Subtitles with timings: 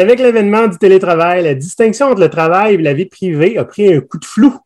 [0.00, 3.92] Avec l'avènement du télétravail, la distinction entre le travail et la vie privée a pris
[3.92, 4.56] un coup de flou.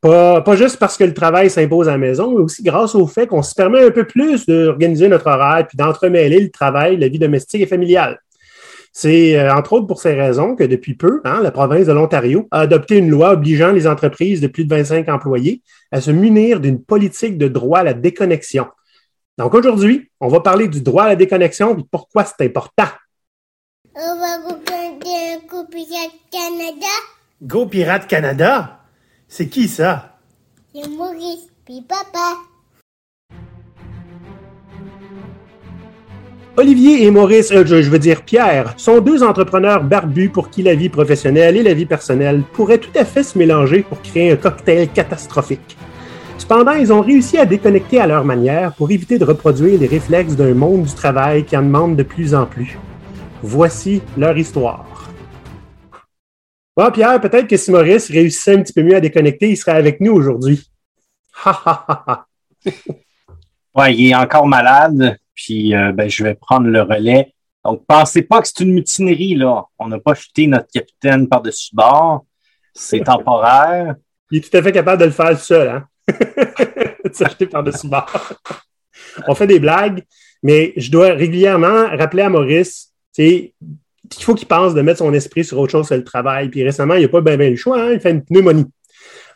[0.00, 3.28] Pas, juste parce que le travail s'impose à la maison, mais aussi grâce au fait
[3.28, 7.20] qu'on se permet un peu plus d'organiser notre horaire puis d'entremêler le travail, la vie
[7.20, 8.18] domestique et familiale.
[8.92, 12.48] C'est euh, entre autres pour ces raisons que depuis peu, hein, la province de l'Ontario
[12.50, 15.62] a adopté une loi obligeant les entreprises de plus de 25 employés
[15.92, 18.66] à se munir d'une politique de droit à la déconnexion.
[19.38, 22.88] Donc aujourd'hui, on va parler du droit à la déconnexion et pourquoi c'est important.
[24.00, 26.86] On va regarder un Go Pirate Canada.
[27.42, 28.78] Go Pirate Canada?
[29.26, 30.20] C'est qui ça?
[30.72, 32.36] C'est Maurice, puis papa.
[36.56, 40.62] Olivier et Maurice, euh, je, je veux dire Pierre, sont deux entrepreneurs barbus pour qui
[40.62, 44.30] la vie professionnelle et la vie personnelle pourraient tout à fait se mélanger pour créer
[44.30, 45.76] un cocktail catastrophique.
[46.36, 50.36] Cependant, ils ont réussi à déconnecter à leur manière pour éviter de reproduire les réflexes
[50.36, 52.78] d'un monde du travail qui en demande de plus en plus.
[53.42, 54.86] Voici leur histoire.
[56.76, 59.72] Bon, Pierre, peut-être que si Maurice réussissait un petit peu mieux à déconnecter, il serait
[59.72, 60.70] avec nous aujourd'hui.
[63.74, 67.32] Ouais, il est encore malade, puis euh, ben, je vais prendre le relais.
[67.64, 69.66] Donc, pensez pas que c'est une mutinerie, là.
[69.78, 72.24] On n'a pas jeté notre capitaine par-dessus bord.
[72.74, 73.94] C'est temporaire.
[74.32, 75.86] Il est tout à fait capable de le faire seul, hein?
[77.04, 78.10] de s'acheter par-dessus bord.
[79.28, 80.02] On fait des blagues,
[80.42, 82.87] mais je dois régulièrement rappeler à Maurice,
[83.18, 86.48] qu'il faut qu'il pense de mettre son esprit sur autre chose que le travail.
[86.48, 87.92] Puis récemment, il n'a pas bien le choix, hein?
[87.92, 88.66] il fait une pneumonie.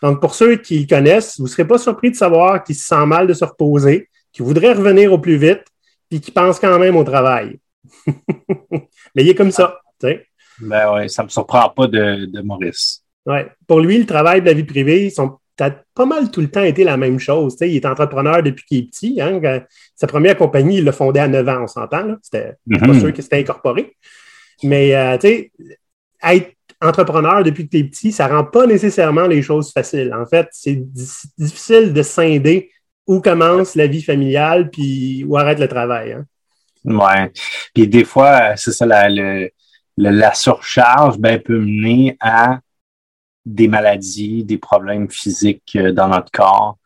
[0.03, 2.87] Donc, pour ceux qui le connaissent, vous ne serez pas surpris de savoir qu'il se
[2.87, 5.63] sent mal de se reposer, qu'il voudrait revenir au plus vite,
[6.11, 7.59] puis qu'il pense quand même au travail.
[8.07, 9.79] Mais il est comme ça.
[10.61, 13.05] Ben ouais, ça me surprend pas de, de Maurice.
[13.27, 13.49] Ouais.
[13.67, 15.13] Pour lui, le travail de la vie privée, ils
[15.65, 17.57] sont peut-être pas mal tout le temps été la même chose.
[17.61, 19.21] Il est entrepreneur depuis qu'il est petit.
[19.21, 19.63] Hein, quand-
[19.95, 22.17] sa première compagnie, il l'a fondée à 9 ans, on s'entend.
[22.23, 23.01] C'était pas Mhm.
[23.01, 23.97] sûr que c'était incorporé.
[24.63, 25.17] Mais euh,
[26.25, 30.13] être entrepreneur depuis que tu es petit, ça rend pas nécessairement les choses faciles.
[30.15, 32.71] En fait, c'est di- difficile de scinder
[33.07, 36.13] où commence la vie familiale puis où arrête le travail.
[36.13, 36.25] hein.
[36.85, 37.31] Ouais.
[37.75, 39.51] Puis des fois, c'est ça, la, le-
[39.97, 42.59] la surcharge ben, peut mener à
[43.45, 46.79] des maladies, des problèmes physiques euh, dans notre corps.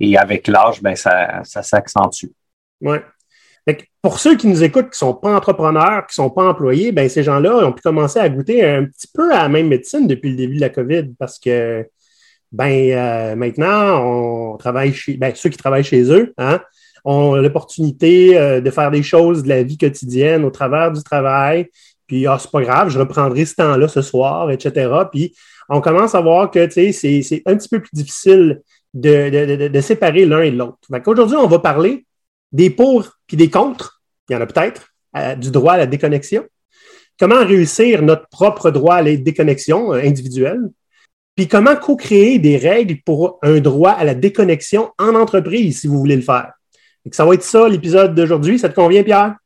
[0.00, 2.28] Et avec l'âge, ben, ça, ça s'accentue.
[2.82, 6.48] Que pour ceux qui nous écoutent, qui ne sont pas entrepreneurs, qui ne sont pas
[6.48, 9.68] employés, ben ces gens-là ont pu commencer à goûter un petit peu à la même
[9.68, 11.86] médecine depuis le début de la COVID parce que
[12.50, 16.60] ben euh, maintenant, on travaille chez ben, ceux qui travaillent chez eux, hein,
[17.04, 21.68] ont l'opportunité euh, de faire des choses de la vie quotidienne au travers du travail.
[22.06, 24.90] Puis ah, c'est pas grave, je reprendrai ce temps-là ce soir, etc.
[25.12, 25.34] Puis
[25.68, 28.60] on commence à voir que c'est un petit peu plus difficile
[28.94, 30.78] de, de, de- de séparer l'un et l'autre.
[30.90, 32.06] Fait qu'aujourd'hui, on va parler
[32.52, 35.86] des pour puis des contre, il y en a peut-être, euh, du droit à la
[35.86, 36.46] déconnexion.
[37.18, 40.60] Comment réussir notre propre droit à la déconnexion euh, individuelle?
[41.36, 45.98] Puis comment co-créer des règles pour un droit à la déconnexion en entreprise, si vous
[45.98, 46.52] voulez le faire?
[47.08, 48.58] Que ça va être ça, l'épisode d'aujourd'hui.
[48.58, 49.36] Ça te convient, Pierre?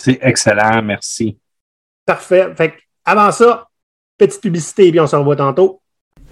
[0.00, 1.38] C'est excellent, merci.
[2.04, 2.52] Parfait.
[2.56, 2.74] Fait
[3.04, 3.66] avant ça,
[4.26, 5.80] petite publicité, puis on se revoit tantôt.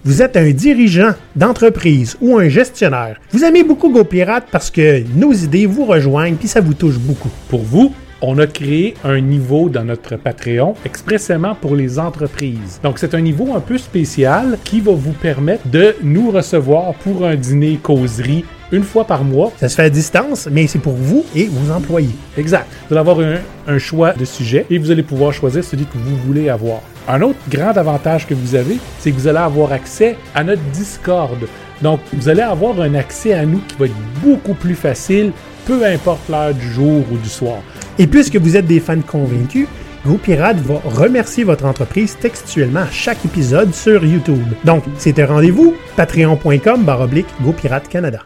[0.03, 3.19] Vous êtes un dirigeant d'entreprise ou un gestionnaire.
[3.31, 7.29] Vous aimez beaucoup GoPirate parce que nos idées vous rejoignent puis ça vous touche beaucoup.
[7.49, 12.79] Pour vous, on a créé un niveau dans notre Patreon expressément pour les entreprises.
[12.83, 17.25] Donc, c'est un niveau un peu spécial qui va vous permettre de nous recevoir pour
[17.25, 19.51] un dîner causerie une fois par mois.
[19.57, 22.15] Ça se fait à distance, mais c'est pour vous et vos employés.
[22.37, 22.67] Exact.
[22.87, 23.37] Vous allez avoir un,
[23.67, 26.81] un choix de sujet et vous allez pouvoir choisir celui que vous voulez avoir.
[27.07, 30.61] Un autre grand avantage que vous avez, c'est que vous allez avoir accès à notre
[30.71, 31.39] Discord.
[31.81, 35.31] Donc, vous allez avoir un accès à nous qui va être beaucoup plus facile,
[35.65, 37.57] peu importe l'heure du jour ou du soir.
[37.99, 39.67] Et puisque vous êtes des fans convaincus,
[40.05, 44.41] GoPirate va remercier votre entreprise textuellement à chaque épisode sur YouTube.
[44.63, 48.23] Donc, c'est un rendez-vous, patreon.com baroblique GoPirate Canada.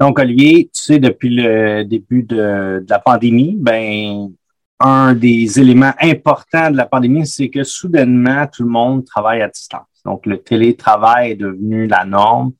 [0.00, 4.32] Donc, Olivier, tu sais, depuis le début de, de la pandémie, ben,
[4.80, 9.48] un des éléments importants de la pandémie, c'est que soudainement, tout le monde travaille à
[9.48, 9.86] distance.
[10.04, 12.52] Donc, le télétravail est devenu la norme.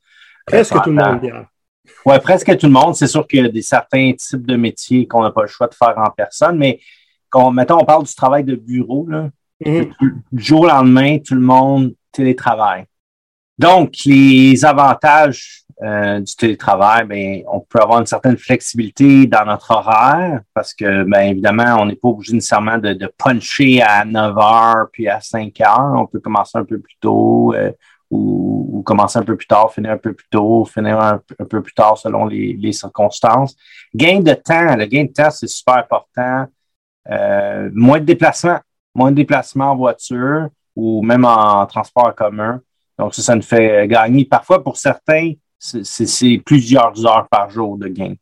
[0.47, 1.21] Presque tout le monde,
[2.05, 2.95] Ouais, presque tout le monde.
[2.95, 5.67] C'est sûr qu'il y a des certains types de métiers qu'on n'a pas le choix
[5.67, 6.79] de faire en personne, mais
[7.29, 9.29] quand, mettons, on parle du travail de bureau, là,
[9.65, 9.93] Mhm.
[10.31, 12.85] du jour au lendemain, tout le monde télétravaille.
[13.57, 19.71] Donc, les avantages euh, du télétravail, ben, on peut avoir une certaine flexibilité dans notre
[19.71, 24.37] horaire parce que, ben, évidemment, on n'est pas obligé nécessairement de, de puncher à 9
[24.37, 25.93] heures puis à 5 heures.
[25.97, 27.71] On peut commencer un peu plus tôt euh,
[28.15, 31.45] ou, ou commencer un peu plus tard, finir un peu plus tôt, finir un, un
[31.45, 33.55] peu plus tard selon les, les circonstances.
[33.93, 36.45] Gain de temps, le gain de temps, c'est super important.
[37.09, 38.59] Euh, moins de déplacements.
[38.95, 42.61] moins de déplacements en voiture ou même en transport en commun.
[42.97, 44.25] Donc, ça, ça nous fait gagner.
[44.25, 48.13] Parfois, pour certains, c'est plusieurs heures par jour de gain.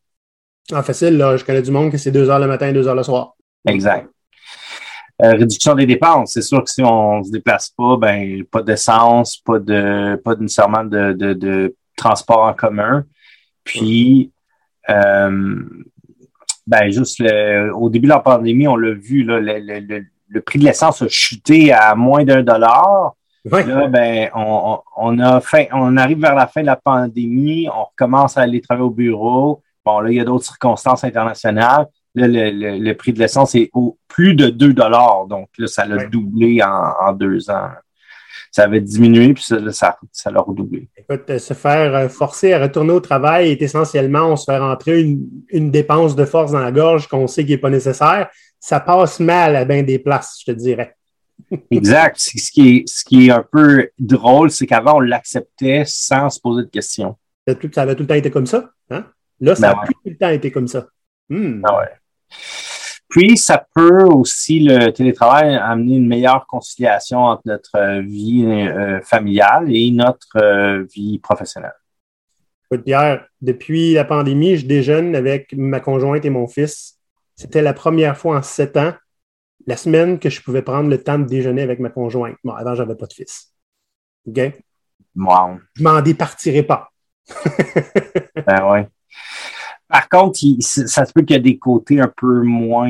[0.72, 1.36] Ah, facile, là.
[1.36, 3.34] Je connais du monde que c'est deux heures le matin et deux heures le soir.
[3.66, 4.08] Exact.
[5.22, 6.32] Euh, réduction des dépenses.
[6.32, 10.34] C'est sûr que si on ne se déplace pas, ben pas d'essence, pas de pas
[10.34, 13.04] nécessairement de, de, de, transport en commun.
[13.62, 14.32] Puis
[14.90, 15.62] euh,
[16.66, 17.22] ben juste
[17.76, 21.00] au début de la pandémie, on l'a vu, là, le, le, le, prix de l'essence
[21.00, 23.14] a chuté à moins d'un dollar.
[23.44, 27.84] Là, ben, on, on, a fait, on arrive vers la fin de la pandémie, on
[27.84, 29.62] recommence à aller travailler au bureau.
[29.84, 31.86] Bon, là, il y a d'autres circonstances internationales.
[32.14, 35.26] Là, le, le, prix de l'essence est au plus de 2 dollars.
[35.26, 37.70] Donc, là, ça l'a doublé en, en, deux ans.
[38.52, 40.88] Ça avait diminué, puis ça, ça, ça l'a redoublé.
[40.96, 44.58] Écoute, euh, se faire euh, forcer à retourner au travail est essentiellement, on se fait
[44.58, 48.28] rentrer une, une dépense de force dans la gorge qu'on sait qui n'est pas nécessaire.
[48.60, 50.94] Ça passe mal à bien des places, je te dirais.
[51.70, 52.18] exact.
[52.18, 56.40] Ce qui, est, ce qui est un peu drôle, c'est qu'avant, on l'acceptait sans se
[56.40, 57.16] poser de questions.
[57.46, 58.70] Ça avait tout le temps été comme ça.
[58.90, 59.06] Hein?
[59.40, 60.86] Là, ça n'a ben plus tout le temps été comme ça.
[61.28, 61.60] Hmm.
[61.64, 61.88] Ah ouais.
[63.08, 69.74] Puis, ça peut aussi, le télétravail, amener une meilleure conciliation entre notre vie euh, familiale
[69.74, 71.74] et notre euh, vie professionnelle.
[72.78, 76.98] Pierre, depuis la pandémie, je déjeune avec ma conjointe et mon fils.
[77.36, 78.94] C'était la première fois en sept ans,
[79.66, 82.36] la semaine, que je pouvais prendre le temps de déjeuner avec ma conjointe.
[82.44, 83.52] Bon, avant, je n'avais pas de fils.
[84.26, 84.38] OK?
[85.16, 85.60] Wow.
[85.74, 86.90] Je m'en départirai pas.
[88.46, 88.80] ben oui.
[89.88, 92.88] Par contre, ça se peut qu'il y ait des côtés un peu moins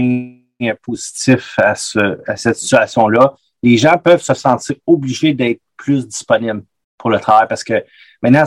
[0.83, 3.35] positifs à, cette situation-là.
[3.63, 6.63] Les gens peuvent se sentir obligés d'être plus disponibles
[6.99, 7.85] pour le travail parce que
[8.23, 8.45] maintenant,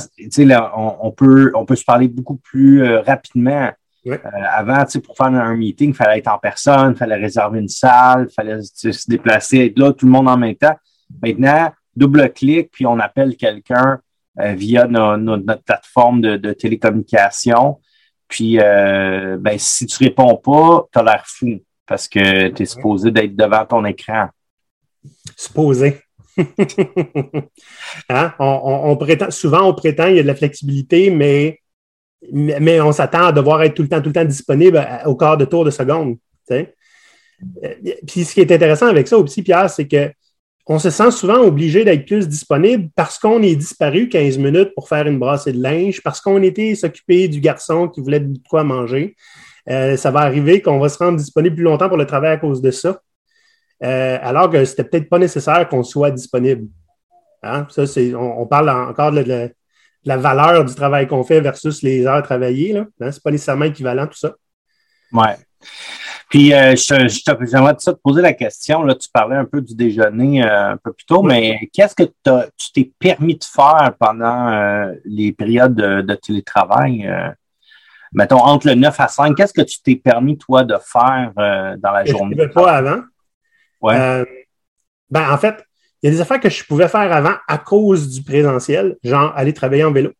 [0.76, 3.72] on, peut, on peut se parler beaucoup plus euh, rapidement.
[4.08, 4.18] Euh,
[4.52, 8.28] avant, pour faire un meeting, il fallait être en personne, il fallait réserver une salle,
[8.30, 10.76] il fallait se déplacer, être là, tout le monde en même temps.
[11.22, 14.00] Maintenant, double-clic, puis on appelle quelqu'un
[14.40, 17.80] euh, via notre plateforme de télécommunication.
[18.28, 22.66] Puis, euh, ben, si tu réponds pas, tu as l'air fou parce que tu es
[22.66, 24.28] supposé d'être devant ton écran.
[25.36, 26.02] Supposé.
[28.10, 28.34] hein?
[28.40, 31.60] on, prétend, souvent, on prétend qu'il y a de la flexibilité, mais,
[32.32, 35.38] mais on s'attend à devoir être tout le temps, tout le temps disponible au quart
[35.38, 36.18] de tour de seconde.
[36.52, 36.66] Euh,
[38.06, 40.12] puis ce qui est intéressant avec ça aussi, Pierre, c'est que
[40.69, 44.90] on se sent souvent obligé d'être plus disponible parce qu'on est disparu 15 minutes pour
[44.90, 48.66] faire une brassée de linge, parce qu'on était s'occuper du garçon qui voulait de quoi
[48.66, 49.16] manger.
[49.69, 52.38] Euh, ça va arriver qu'on va se rendre disponible plus longtemps pour le travail à
[52.38, 53.02] cause de ça,
[53.84, 56.68] euh, alors que c'était peut-être pas nécessaire qu'on soit disponible.
[57.44, 57.66] Hein?
[57.69, 59.54] Ça, c'est, on, parle encore de,
[60.04, 62.74] la valeur du travail qu'on fait versus les heures travaillées.
[62.74, 62.86] Là.
[63.02, 63.12] Hein?
[63.12, 64.36] C'est pas nécessairement équivalent tout ça.
[65.14, 65.38] Ouais.
[66.30, 68.84] Puis, euh, j'aimerais te poser la question.
[68.84, 72.04] Là, tu parlais un peu du déjeuner euh, un peu plus tôt, mais qu'est-ce que
[72.04, 77.10] tu t'es permis de faire pendant euh, les périodes de, télétravail?
[78.14, 81.92] mettons, entre le 9 à 5, qu'est-ce que tu t'es permis, toi, de faire dans
[81.92, 82.36] la journée?
[82.38, 83.02] Je ne pas avant.
[83.80, 84.26] Ouais.
[85.10, 85.64] ben, en fait,
[86.02, 89.34] il y a des affaires que je pouvais faire avant à cause du présentiel, genre
[89.36, 90.12] aller travailler en vélo.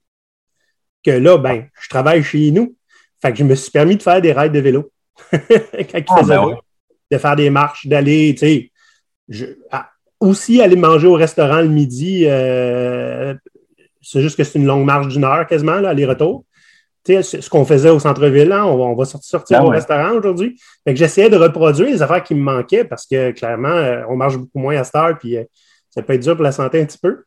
[1.04, 2.76] Que là, ben, je travaille chez nous.
[3.22, 4.92] Fait que je me suis permis de faire des rides de vélo.
[5.32, 6.58] quand il ah, faisait ben
[7.12, 8.72] de faire des marches, d'aller, tu
[9.30, 13.34] sais, ah, aussi aller manger au restaurant le midi, euh,
[14.02, 16.46] c'est juste que c'est une longue marche d'une heure quasiment, aller-retour.
[17.04, 20.60] Tu sais, ce qu'on faisait au centre-ville, hein, on, va, sortir ben au restaurant aujourd'hui.
[20.84, 24.16] Fait que j'essayais de reproduire les affaires qui me manquaient parce que clairement, euh, on
[24.16, 25.44] marche beaucoup moins à cette heure, puis euh,
[25.90, 27.24] ça peut être dur pour la santé un petit peu.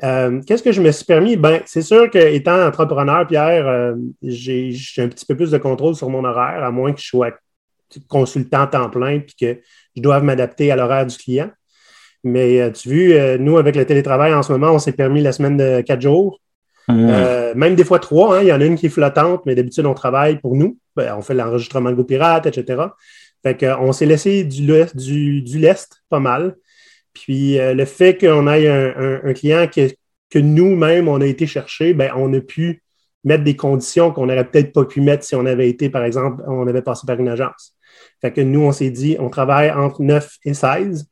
[0.00, 1.36] Qu'est-ce que je me suis permis?
[1.36, 6.24] Ben, c'est sûr qu'étant entrepreneur, Pierre, j'ai un petit peu plus de contrôle sur mon
[6.24, 7.30] horaire, à moins que je sois
[8.08, 9.60] consultant temps plein puis que
[9.96, 11.50] je dois m'adapter à l'horaire du client.
[12.24, 15.22] Mais euh, tu vu, euh, nous, avec le télétravail en ce moment, on s'est permis
[15.22, 16.40] la semaine de quatre jours.
[16.88, 17.08] Mmh.
[17.10, 18.42] Euh, même des fois trois, hein.
[18.42, 20.78] il y en a une qui est flottante, mais d'habitude, on travaille pour nous.
[20.96, 22.82] Ben, on fait l'enregistrement de GoPirate, etc.
[23.42, 26.56] Fait qu'on s'est laissé du, du, du, lest pas mal.
[27.14, 29.88] Puis le fait qu'on ait un, client que,
[30.30, 32.82] que nous-mêmes, on a été chercher, ben, on a pu
[33.24, 36.42] mettre des conditions qu'on n'aurait peut-être pas pu mettre si on avait été, par exemple,
[36.46, 37.74] on avait passé par une agence.
[38.20, 41.06] Fait que nous, on s'est dit, on travaille entre 9 et 16.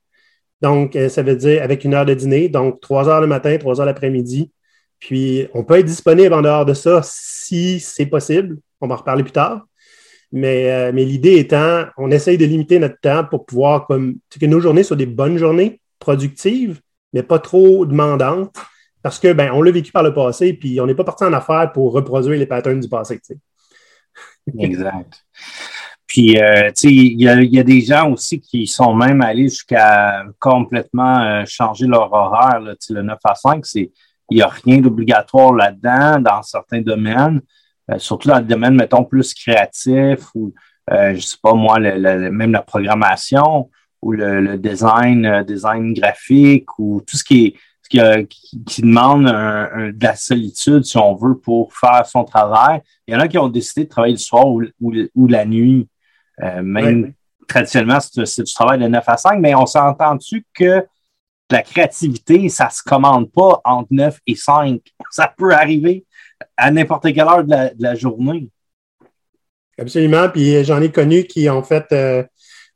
[0.60, 3.56] Donc, euh, ça veut dire avec une heure de dîner, donc 3 heures le matin,
[3.58, 4.52] 3 heures l'après-midi.
[4.98, 8.58] Puis, on peut être disponible en dehors de ça si c'est possible.
[8.80, 9.66] On va en reparler plus tard.
[10.32, 14.46] Mais, euh, mais l'idée étant, on essaye de limiter notre temps pour pouvoir comme, que
[14.46, 16.80] nos journées soient des bonnes journées, productives,
[17.12, 18.56] mais pas trop demandantes.
[19.02, 21.32] Parce que, ben, on l'a vécu par le passé, puis on n'est pas parti en
[21.32, 23.20] affaires pour reproduire les patterns du passé.
[24.58, 25.24] exact.
[26.10, 30.24] Puis, euh, tu sais, il y a, des gens aussi qui sont même allés jusqu'à
[30.40, 32.60] complètement euh, changer leur horaire.
[32.60, 33.92] Le 9 à 5, c'est
[34.32, 37.40] il n'y a rien d'obligatoire là-dedans dans certains domaines,
[37.90, 40.52] euh, surtout dans le domaine, mettons, plus créatif ou,
[40.90, 43.70] je sais pas moi, même la programmation
[44.02, 48.22] ou le, le design, euh, design graphique ou tout ce qui est ce qui, a-
[48.22, 52.80] qui, qui demande un- un- de la solitude, si on veut, pour faire son travail.
[53.08, 55.44] Il y en a qui ont décidé de travailler le soir ou, ou, ou la
[55.44, 55.88] nuit.
[56.42, 57.12] Euh, même
[57.48, 60.86] traditionnellement, c'est du travail de 9 à 5, mais on s'entend-tu que
[61.50, 64.80] la créativité, ça se commande pas entre 9 et 5.
[65.10, 66.04] Ça peut arriver
[66.56, 68.48] à n'importe quelle heure de la, de la journée.
[69.78, 70.28] Absolument.
[70.28, 72.22] Puis euh, j'en ai connu qui ont fait euh,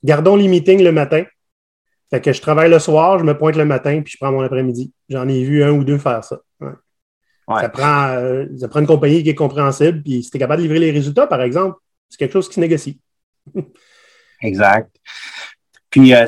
[0.04, 1.24] gardons les meetings le matin.
[2.10, 4.42] Fait que je travaille le soir, je me pointe le matin, puis je prends mon
[4.42, 4.92] après-midi.
[5.08, 6.38] J'en ai vu un ou deux faire ça.
[6.60, 6.68] Ouais.
[7.48, 7.60] Ouais.
[7.60, 10.62] Ça, prend, euh, ça prend une compagnie qui est compréhensible, puis si tu es capable
[10.62, 13.00] de livrer les résultats, par exemple, c'est quelque chose qui se négocie.
[14.40, 14.94] Exact.
[15.90, 16.26] Puis euh,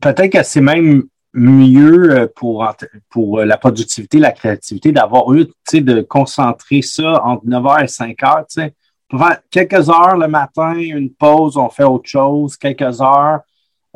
[0.00, 2.66] peut-être que c'est même mieux euh, pour,
[3.10, 7.86] pour la productivité, la créativité, d'avoir eu, tu sais, de concentrer ça entre 9h et
[7.86, 8.74] 5h, tu sais.
[9.12, 13.40] On peut faire quelques heures le matin, une pause, on fait autre chose, quelques heures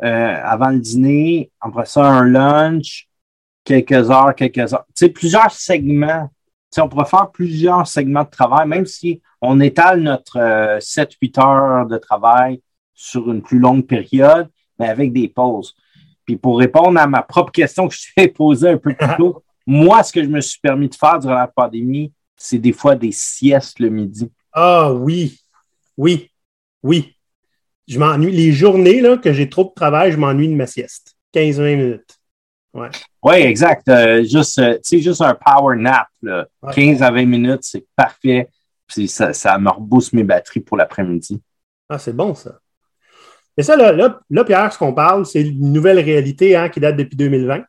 [0.03, 3.07] euh, avant le dîner, après ça, un lunch,
[3.63, 4.85] quelques heures, quelques heures.
[4.95, 6.29] Tu sais, plusieurs segments.
[6.71, 10.77] Tu sais, on pourrait faire plusieurs segments de travail, même si on étale notre euh,
[10.79, 12.61] 7-8 heures de travail
[12.93, 15.75] sur une plus longue période, mais avec des pauses.
[16.25, 19.43] Puis pour répondre à ma propre question que je t'ai posée un peu plus tôt,
[19.65, 22.95] moi, ce que je me suis permis de faire durant la pandémie, c'est des fois
[22.95, 24.29] des siestes le midi.
[24.53, 25.39] Ah oui,
[25.97, 26.31] oui,
[26.83, 27.13] oui.
[27.87, 28.31] Je m'ennuie.
[28.31, 31.15] Les journées là, que j'ai trop de travail, je m'ennuie de ma sieste.
[31.33, 32.17] 15-20 minutes.
[32.73, 32.89] Ouais.
[33.23, 33.87] Oui, exact.
[33.89, 36.47] Euh, juste, euh, juste un power nap, là.
[36.61, 36.73] Ouais.
[36.73, 38.49] 15 à 20 minutes, c'est parfait.
[38.87, 41.41] Puis ça, ça me rebooste mes batteries pour l'après-midi.
[41.89, 42.59] Ah, c'est bon, ça.
[43.57, 46.79] Et ça, là, là, là, Pierre, ce qu'on parle, c'est une nouvelle réalité hein, qui
[46.79, 47.63] date depuis 2020.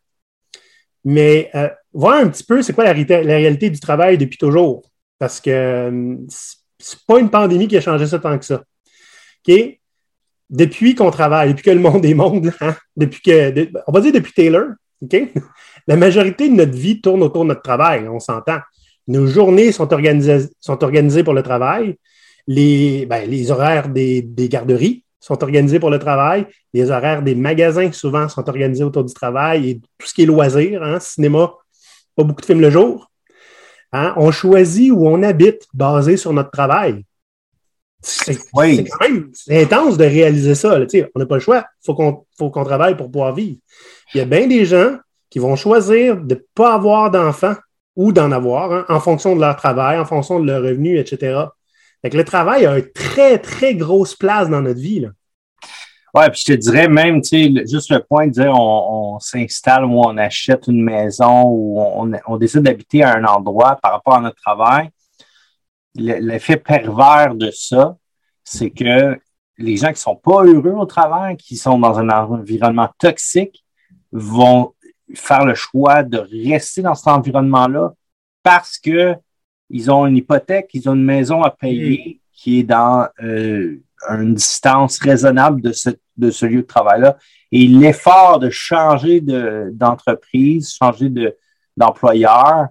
[1.04, 4.36] Mais euh, voir un petit peu c'est quoi la, réalité- la réalité du travail depuis
[4.36, 4.82] toujours.
[5.18, 6.16] Parce que euh,
[6.78, 8.62] c'est- pas une pandémie qui a changé ça tant que ça.
[10.50, 14.12] Depuis qu'on travaille, depuis que le monde est monde, hein, depuis que, on va dire
[14.12, 14.68] depuis Taylor?
[15.86, 18.58] La majorité de notre vie tourne autour de notre travail, on s'entend.
[19.06, 21.96] Nos journées sont organisées, sont organisées pour le travail.
[22.46, 26.46] Les, ben, les horaires des, des garderies sont organisés pour le travail.
[26.72, 30.26] Les horaires des magasins, souvent, sont organisés autour du travail et tout ce qui est
[30.26, 31.52] loisirs, hein, cinéma,
[32.16, 33.10] pas beaucoup de films le jour.
[33.92, 37.04] Hein, on choisit où on habite basé sur notre travail.
[38.00, 38.84] C'est Oui.
[38.84, 40.78] quand même intense de réaliser ça.
[40.78, 41.64] là, on n'a pas le choix.
[41.82, 43.58] Il faut qu'on faut qu'on travaille pour pouvoir vivre.
[44.14, 44.98] Il y a bien des gens
[45.30, 47.56] qui vont choisir de ne pas avoir d'enfants
[47.96, 51.40] ou d'en avoir hein, en fonction de leur travail, en fonction de leur revenu, etc.
[52.02, 55.00] Fait que le travail a une très, très grosse place dans notre vie.
[55.00, 55.08] Là.
[56.14, 59.18] Ouais, puis je te dirais même, tu sais, juste le point de dire on, on
[59.20, 63.92] s'installe ou on achète une maison ou on, on décide d'habiter à un endroit par
[63.92, 64.88] rapport à notre travail.
[65.94, 67.96] Le- L'effet pervers de ça,
[68.42, 69.18] c'est que
[69.58, 73.64] les gens qui sont pas heureux au travail, qui sont dans un environnement toxique,
[74.12, 74.74] vont
[75.14, 77.92] faire le choix de rester dans cet environnement-là
[78.42, 79.14] parce que
[79.68, 84.34] ils ont une hypothèque, ils ont une maison à payer qui est dans euh, une
[84.34, 87.16] distance raisonnable de ce, de ce lieu de travail-là.
[87.50, 91.36] Et l'effort de changer de- d'entreprise, changer de,
[91.76, 92.68] d'employeur,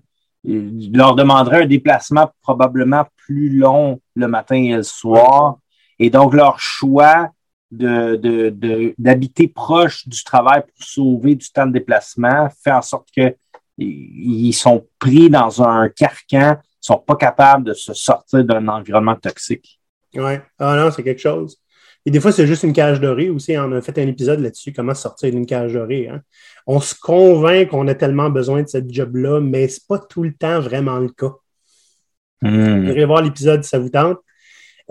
[0.47, 5.57] euh, leur demanderait un déplacement probablement plus long le matin et le soir.
[5.99, 7.31] Et donc, leur choix
[7.69, 13.09] de, de, d'habiter proche du travail pour sauver du temps de déplacement fait en sorte
[13.15, 13.35] que
[13.79, 19.76] ils sont pris dans un carcan, sont pas capables de se sortir d'un environnement toxique.
[20.15, 20.41] Ouais.
[20.59, 21.57] Ah non, c'est quelque chose.
[22.05, 23.57] Et des fois, c'est juste une cage dorée aussi.
[23.57, 26.07] On a fait un épisode là-dessus, comment sortir d'une cage dorée.
[26.07, 26.21] hein.
[26.65, 30.33] On se convainc qu'on a tellement besoin de cette job-là, mais c'est pas tout le
[30.33, 31.33] temps vraiment le cas.
[32.41, 32.81] Hmm.
[32.85, 34.19] Vous irez voir l'épisode si ça vous tente.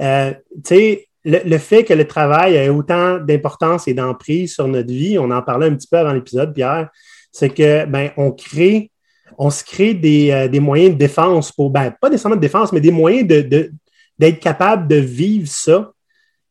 [0.01, 4.69] Euh, tu sais, le, le fait que le travail ait autant d'importance et d'emprise sur
[4.69, 6.91] notre vie, on en parlait un petit peu avant l'épisode, Pierre,
[7.33, 8.91] c'est que ben, on crée,
[9.39, 12.73] on se crée des, euh, des moyens de défense pour, ben, pas nécessairement de défense,
[12.73, 13.73] mais des moyens de, de-
[14.19, 15.93] d'être capable de vivre ça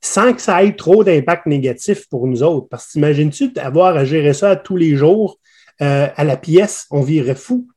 [0.02, 2.68] sans que ça ait trop d'impact négatif pour nous autres.
[2.70, 5.40] Parce que t'imagines-tu avoir à gérer ça tous les jours
[5.82, 7.68] euh, à la pièce, on virait fou.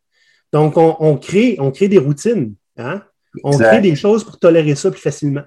[0.52, 2.54] Donc, on, on crée, on crée des routines.
[2.76, 3.02] Hein?
[3.42, 3.68] On Exact.
[3.68, 5.42] crée des choses pour tolérer ça plus facilement.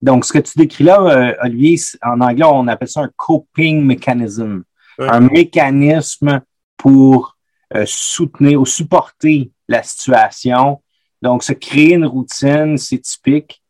[0.00, 3.84] Donc, ce que tu décris là, euh, Olivier, en anglais, on appelle ça un coping
[3.84, 4.62] mechanism.
[4.98, 5.08] Ouais.
[5.08, 6.40] Un mécanisme
[6.76, 7.36] pour
[7.74, 10.82] euh, soutenir ou supporter la situation.
[11.20, 13.61] Donc, se créer une routine, c'est typique.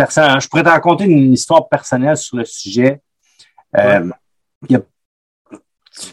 [0.00, 0.40] Personnel.
[0.40, 3.02] Je pourrais te raconter une histoire personnelle sur le sujet.
[3.76, 4.10] Euh,
[4.66, 4.82] il y a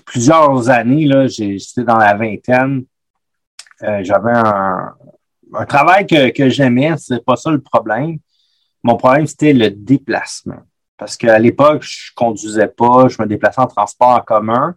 [0.05, 2.83] plusieurs années, là, j'étais dans la vingtaine.
[3.83, 4.93] Euh, j'avais un,
[5.53, 8.17] un, travail que, que j'aimais, c'est pas ça le problème.
[8.83, 10.63] Mon problème, c'était le déplacement.
[10.97, 14.75] Parce qu'à l'époque, je conduisais pas, je me déplaçais en transport en commun.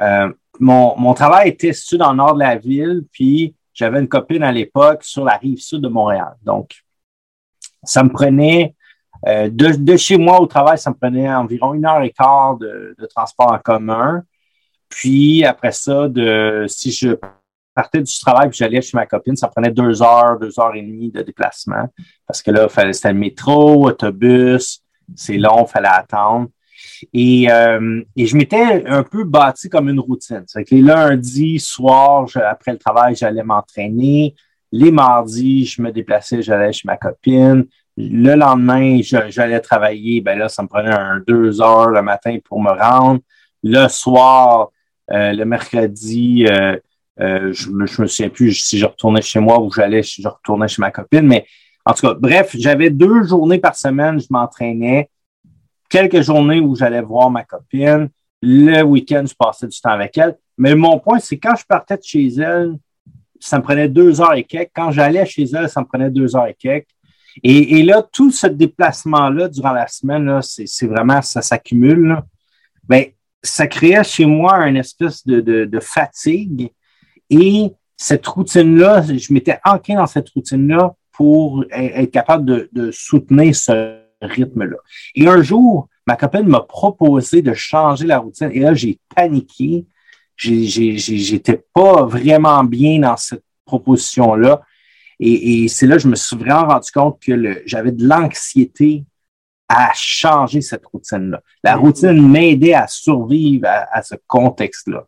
[0.00, 4.08] Euh, mon, mon, travail était situé dans le nord de la ville, puis j'avais une
[4.08, 6.36] copine à l'époque sur la rive sud de Montréal.
[6.42, 6.84] Donc,
[7.82, 8.74] ça me prenait
[9.26, 12.56] euh, de, de, chez moi au travail, ça me prenait environ une heure et quart
[12.56, 14.22] de, de transport en commun.
[14.88, 17.16] Puis après ça, de si je
[17.74, 20.82] partais du travail et j'allais chez ma copine, ça prenait deux heures, deux heures et
[20.82, 21.86] demie de déplacement.
[22.26, 24.82] Parce que là, c'était le métro, autobus,
[25.14, 26.48] c'est long, fallait attendre.
[27.12, 30.44] Et, euh, et je m'étais un peu bâti comme une routine.
[30.46, 34.34] C'est que les lundis, soir, après le travail, j'allais m'entraîner.
[34.72, 37.66] Les mardis, je me déplaçais, j'allais chez ma copine.
[37.96, 40.20] Le lendemain, j'allais travailler.
[40.20, 43.20] Ben là, ça me prenait un deux heures le matin pour me rendre.
[43.62, 44.70] Le soir,
[45.10, 46.76] euh, le mercredi, euh,
[47.20, 50.26] euh, je, me, je me souviens plus si je retournais chez moi ou j'allais, je
[50.26, 51.26] retournais chez ma copine.
[51.26, 51.46] Mais
[51.84, 55.10] en tout cas, bref, j'avais deux journées par semaine, je m'entraînais.
[55.88, 58.08] Quelques journées où j'allais voir ma copine.
[58.42, 60.36] Le week-end, je passais du temps avec elle.
[60.56, 62.76] Mais mon point, c'est quand je partais de chez elle,
[63.40, 64.70] ça me prenait deux heures et quelques.
[64.74, 66.86] Quand j'allais chez elle, ça me prenait deux heures et quelques.
[67.42, 72.20] Et, là, tout ce déplacement-là durant la semaine, c'est vraiment, ça s'accumule.
[72.84, 73.06] Ben,
[73.42, 76.70] ça créait chez moi une espèce de, fatigue.
[77.30, 84.00] Et cette routine-là, je m'étais ancré dans cette routine-là pour être capable de soutenir ce
[84.20, 84.76] rythme-là.
[85.14, 88.50] Et un jour, ma copine m'a proposé de changer la routine.
[88.52, 89.86] Et là, j'ai paniqué.
[90.40, 94.62] J'étais pas vraiment bien dans cette proposition-là.
[95.18, 99.04] Et, et c'est là que je me suis vraiment rendu compte que j'avais de l'anxiété
[99.70, 101.40] à changer cette routine-là.
[101.62, 105.06] La routine m'aidait à survivre à, ce contexte-là.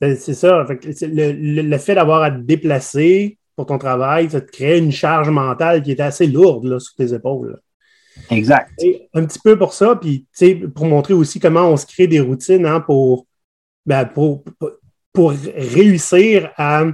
[0.00, 0.64] Ben, c'est ça.
[0.68, 5.82] le, fait d'avoir à te déplacer pour ton travail, ça te crée une charge mentale
[5.82, 7.60] qui est assez lourde là, sur tes épaules.
[8.30, 8.70] Exact.
[9.14, 10.26] un petit peu pour ça, puis
[10.74, 13.26] pour montrer aussi comment on se crée des routines hein, pour,
[13.88, 14.44] ben, pour,
[15.12, 16.90] pour, réussir à, je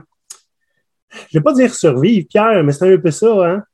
[1.16, 3.64] ne vais pas dire survivre, Pierre, mais c'est un peu ça, hein,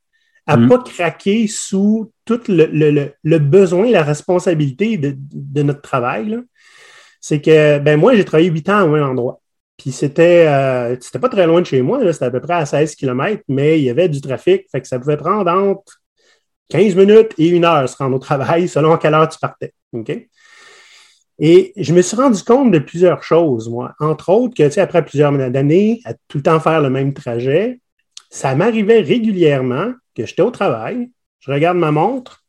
[0.46, 0.68] à ne mm.
[0.68, 6.38] pas craquer sous tout le, le, le, besoin, la responsabilité de, de notre travail.
[7.20, 9.40] C'est que, ben moi, j'ai travaillé huit ans au même endroit.
[9.76, 12.66] Puis c'était euh, c'était pas très loin de chez moi, c'était à peu près à
[12.66, 16.02] 16 km, mais il y avait du trafic, fait que ça pouvait prendre entre
[16.68, 19.72] 15 minutes et une heure se rendre au travail selon à quelle heure tu partais.
[19.92, 20.10] OK?
[21.42, 23.94] Et je me suis rendu compte de plusieurs choses, moi.
[23.98, 27.14] Entre autres, que, tu sais, après plusieurs années, à tout le temps faire le même
[27.14, 27.80] trajet,
[28.28, 32.44] ça m'arrivait régulièrement que j'étais au travail, je regarde ma montre,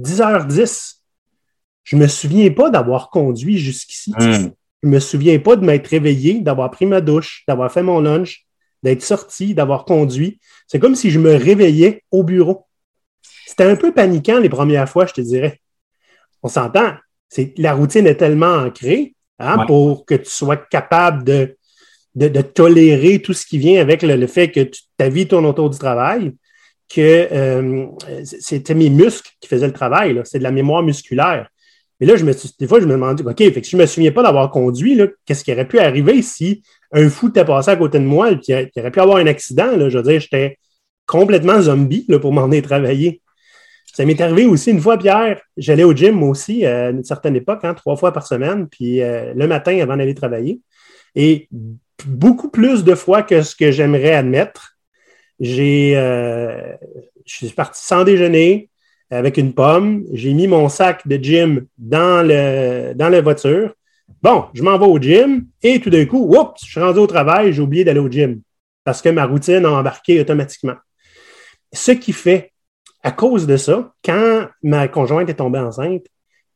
[0.00, 0.94] 10h10.
[1.84, 4.12] Je me souviens pas d'avoir conduit jusqu'ici.
[4.18, 4.50] Hmm.
[4.82, 8.46] Je me souviens pas de m'être réveillé, d'avoir pris ma douche, d'avoir fait mon lunch,
[8.82, 10.40] d'être sorti, d'avoir conduit.
[10.66, 12.66] C'est comme si je me réveillais au bureau.
[13.46, 15.60] C'était un peu paniquant les premières fois, je te dirais.
[16.42, 16.94] On s'entend.
[17.56, 21.56] La routine est tellement ancrée hein, pour que tu sois capable de,
[22.14, 25.78] de, tolérer tout ce qui vient avec le, fait que ta vie tourne autour du
[25.78, 26.32] travail,
[26.88, 27.86] que euh,
[28.24, 30.20] c'était mes muscles qui faisaient le travail.
[30.24, 31.48] C'est de la mémoire musculaire.
[32.00, 33.86] Mais là, je me des fois, je me demandais, OK, fait que je ne me
[33.86, 37.76] souviens pas d'avoir conduit, qu'est-ce qui aurait pu arriver si un fou était passé à
[37.76, 39.76] côté de moi et qu'il aurait pu avoir un accident?
[39.76, 40.58] Là, je veux dire, j'étais
[41.06, 43.22] complètement zombie là, pour m'en aller travailler.
[43.96, 47.34] Ça m'est arrivé aussi une fois, Pierre, j'allais au gym aussi euh, à une certaine
[47.34, 50.60] époque, hein, trois fois par semaine, puis euh, le matin avant d'aller travailler.
[51.14, 51.48] Et
[52.04, 54.76] beaucoup plus de fois que ce que j'aimerais admettre,
[55.40, 56.74] j'ai, euh,
[57.24, 58.68] je suis parti sans déjeuner,
[59.08, 60.04] avec une pomme.
[60.12, 63.72] J'ai mis mon sac de gym dans, le, dans la voiture.
[64.20, 67.06] Bon, je m'en vais au gym et tout d'un coup, oups, je suis rendu au
[67.06, 68.42] travail, j'ai oublié d'aller au gym
[68.84, 70.76] parce que ma routine a embarqué automatiquement.
[71.72, 72.52] Ce qui fait,
[73.06, 76.06] à cause de ça, quand ma conjointe est tombée enceinte,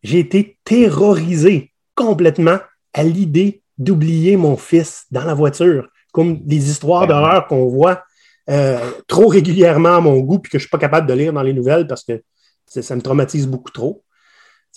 [0.02, 2.58] j'ai été terrorisé complètement
[2.92, 8.02] à l'idée d'oublier mon fils dans la voiture, comme des histoires d'horreur qu'on voit
[8.48, 11.32] euh, trop régulièrement à mon goût, puis que je ne suis pas capable de lire
[11.32, 12.20] dans les nouvelles parce que
[12.66, 14.02] ça me traumatise beaucoup trop.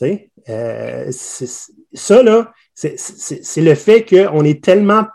[0.04, 5.08] Euh, ça, là, c'est le fait qu'on est tellement.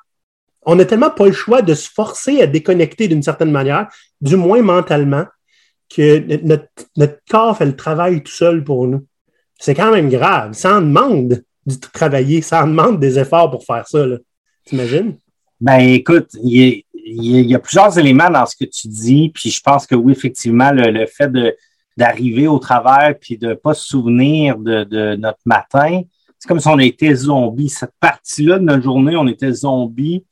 [0.63, 3.87] On n'a tellement pas le choix de se forcer à déconnecter d'une certaine manière,
[4.21, 5.25] du moins mentalement,
[5.95, 9.07] que notre, corps fait le travail tout seul pour nous.
[9.59, 10.53] C'est quand même grave.
[10.53, 14.05] Ça en demande de travailler, ça en demande des efforts pour faire ça.
[14.65, 15.17] T'imagines?
[15.61, 19.87] Ben écoute, il y, a, plusieurs éléments dans ce que tu dis, puis je pense
[19.87, 21.31] que oui, effectivement, le fait
[21.97, 26.03] d'arriver au travers puis de pas se souvenir de, de notre matin.
[26.39, 27.69] C'est comme si on était zombies.
[27.69, 30.25] Cette partie-là de notre journée, on était zombies.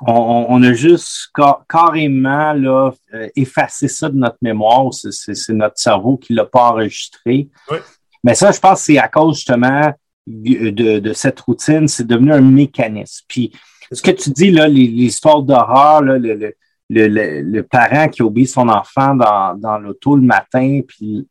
[0.00, 1.30] On, on a juste
[1.68, 4.92] carrément là, euh, effacé ça de notre mémoire.
[4.92, 7.48] C'est notre cerveau qui l'a pas enregistré.
[7.70, 7.78] Oui.
[8.22, 9.92] Mais ça, je pense que c'est à cause justement
[10.26, 11.88] de, de cette routine.
[11.88, 13.24] C'est devenu un mécanisme.
[13.28, 13.52] Puis,
[13.90, 16.54] ce que tu dis, là, l'histoire d'horreur, le, le,
[16.90, 21.26] le, le, parent qui obéit son enfant dans, dans l'auto le matin, puis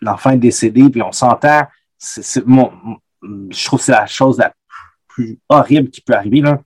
[0.00, 1.62] l'enfant est décédé, puis on s'entend,
[1.98, 4.52] je trouve que c'est la chose la
[5.08, 6.40] plus horrible qui peut arriver.
[6.40, 6.60] Là.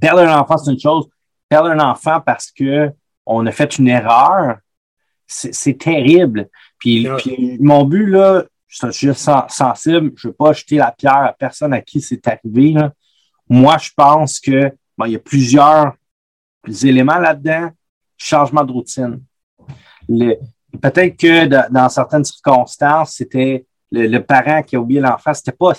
[0.00, 1.08] Perdre un enfant, c'est une chose.
[1.48, 2.90] Perdre un enfant parce que
[3.26, 4.58] on a fait une erreur,
[5.26, 6.48] c'est, terrible.
[6.78, 10.92] Puis, puis, mon but, là, je suis juste sensible, je ne veux pas jeter la
[10.92, 12.72] pierre à personne à qui c'est arrivé.
[12.72, 12.92] Là.
[13.48, 15.94] Moi, je pense que bon, il y a plusieurs
[16.82, 17.70] éléments là-dedans.
[18.16, 19.22] Changement de routine.
[20.08, 25.72] peut-être que dans certaines circonstances, c'était le, parent qui a oublié l'enfant, c'était pas,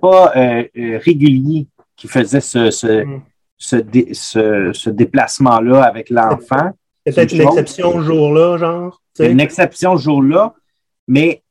[0.00, 1.66] pas euh, euh, régulier
[1.96, 3.22] qui faisait ce, ce, mm.
[3.58, 6.70] Ce, déplacement-là avec l'enfant.
[7.04, 9.02] C'est peut-être une, exception ce jour-là, genre.
[9.18, 10.54] Une exception ce jour-là,
[11.06, 11.42] mais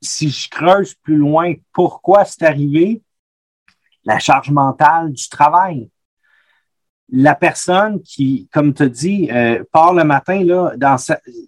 [0.00, 3.02] si je creuse plus loin, pourquoi c'est arrivé?
[4.04, 5.88] La charge mentale du travail.
[7.14, 10.96] La personne qui, comme tu dis, euh, part le matin, là, dans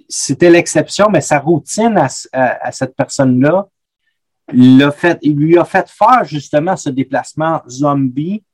[0.09, 3.66] c'était l'exception, mais sa routine à, à cette personne-là,
[4.53, 8.44] il lui a fait faire justement ce déplacement zombie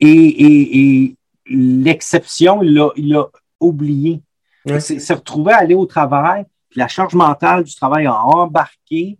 [0.00, 3.26] et, l'exception, il l'a
[3.58, 4.22] oublié.
[4.66, 9.18] Il s'est retrouvé à aller au travail, puis la charge mentale du travail a embarqué.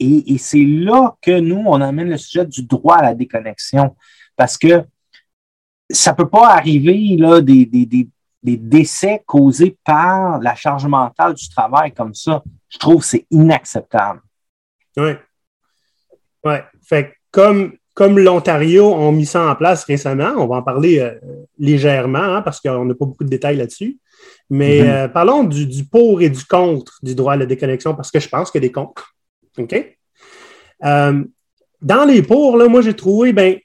[0.00, 3.96] Et, c'est là que nous, on amène le sujet du droit à la déconnexion.
[4.36, 4.84] Parce que
[5.88, 8.08] ça ne peut pas arriver là, des, des, des,
[8.42, 12.42] des, décès causés par la charge mentale du travail comme ça.
[12.68, 14.20] Je trouve que c'est inacceptable.
[14.96, 15.12] Oui.
[16.44, 16.56] Oui.
[16.82, 21.14] Fait comme, comme l'Ontario ont mis ça en place récemment, on va en parler euh,
[21.58, 23.98] légèrement hein, parce qu'on n'a pas beaucoup de détails là-dessus.
[24.50, 24.88] Mais mm-hmm.
[24.88, 28.18] euh, parlons du, du, pour et du contre du droit à la déconnexion parce que
[28.18, 29.14] je pense qu'il y a des contre.
[29.58, 29.96] OK?
[30.84, 31.24] Euh,
[31.80, 33.58] dans les pour, là, moi, j'ai trouvé ben,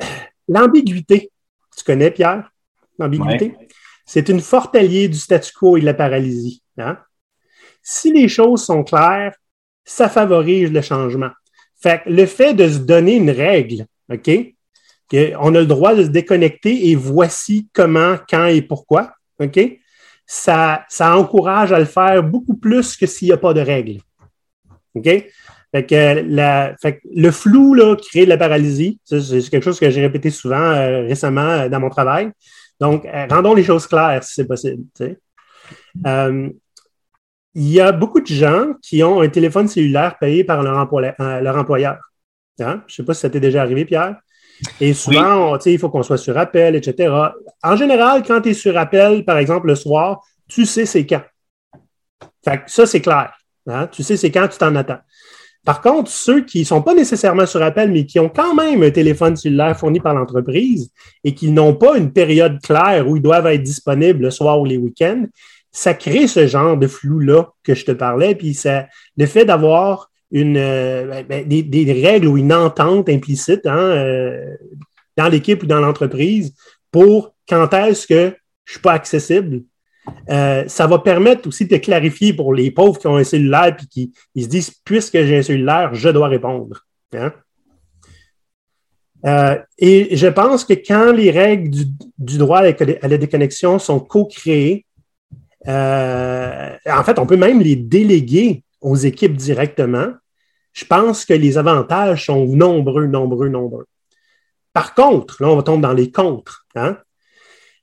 [0.48, 1.30] l'ambiguïté.
[1.76, 2.50] Tu connais, Pierre?
[2.98, 3.54] L'ambiguïté?
[4.06, 6.62] C'est une forte alliée du statu quo et de la paralysie.
[6.78, 6.96] Hein?
[7.82, 9.34] Si les choses sont claires,
[9.84, 11.30] ça favorise le changement.
[11.80, 14.30] Fait le fait de se donner une règle, OK?
[15.38, 19.58] On a le droit de se déconnecter et voici comment, quand et pourquoi, OK?
[20.26, 24.00] Ça, ça encourage à le faire beaucoup plus que s'il n'y a pas de règle.
[24.94, 25.24] OK?
[25.70, 26.74] Fait que, la,
[27.14, 29.00] le flou là, crée de la paralysie.
[29.04, 32.30] C'est quelque chose que j'ai répété souvent euh, récemment euh, dans mon travail.
[32.80, 34.84] Donc, euh, rendons les choses claires si c'est possible
[37.54, 41.54] il y a beaucoup de gens qui ont un téléphone cellulaire payé par leur, euh,
[41.54, 41.98] employeur.
[42.60, 42.82] Hein?
[42.86, 44.16] Je ne sais pas si ça t'est déjà arrivé, Pierre.
[44.80, 47.14] Et souvent, il faut qu'on soit sur appel, etc.
[47.62, 51.22] En général, quand tu es sur appel, par exemple, le soir, tu sais c'est quand.
[52.44, 53.32] Fait ça, c'est clair.
[53.66, 53.86] Hein?
[53.88, 54.98] Tu sais c'est quand tu t'en attends.
[55.64, 58.82] Par contre, ceux qui ne sont pas nécessairement sur appel, mais qui ont quand même
[58.82, 60.90] un téléphone cellulaire fourni par l'entreprise
[61.24, 64.64] et qui n'ont pas une période claire où ils doivent être disponibles le soir ou
[64.64, 65.26] les week-ends,
[65.70, 70.10] ça crée ce genre de flou-là que je te parlais, puis ça, le fait d'avoir
[70.34, 74.56] euh, ben, ben, des, règles ou une entente implicite hein, euh,
[75.16, 76.54] dans l'équipe ou dans l'entreprise
[76.90, 79.62] pour quand est-ce que je suis pas accessible,
[80.28, 83.86] euh, ça va permettre aussi de clarifier pour les pauvres qui ont un cellulaire et
[83.86, 86.84] qui ils se disent puisque j'ai un cellulaire, je dois répondre.
[87.14, 87.32] Hein.
[89.78, 91.84] et je pense que quand les règles du,
[92.18, 94.84] du droit à la déconnexion sont co-créées,
[95.68, 100.12] euh, en fait, on peut même les déléguer aux équipes directement.
[100.72, 103.86] Je pense que les avantages sont nombreux, nombreux, nombreux.
[104.72, 106.64] Par contre, là, on va tomber dans les contres.
[106.74, 106.98] Hein?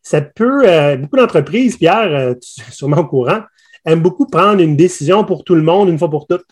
[0.01, 3.41] Ça peut, euh, beaucoup d'entreprises, Pierre, euh, tu es sûrement au courant,
[3.85, 6.45] aiment beaucoup prendre une décision pour tout le monde une fois pour toutes.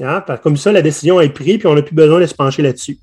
[0.00, 0.22] Hein?
[0.42, 2.98] Comme ça, la décision est prise, puis on n'a plus besoin de se pencher là-dessus.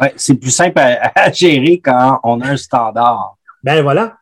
[0.00, 3.36] Oui, c'est plus simple à, gérer quand on a un standard.
[3.62, 4.16] Ben voilà.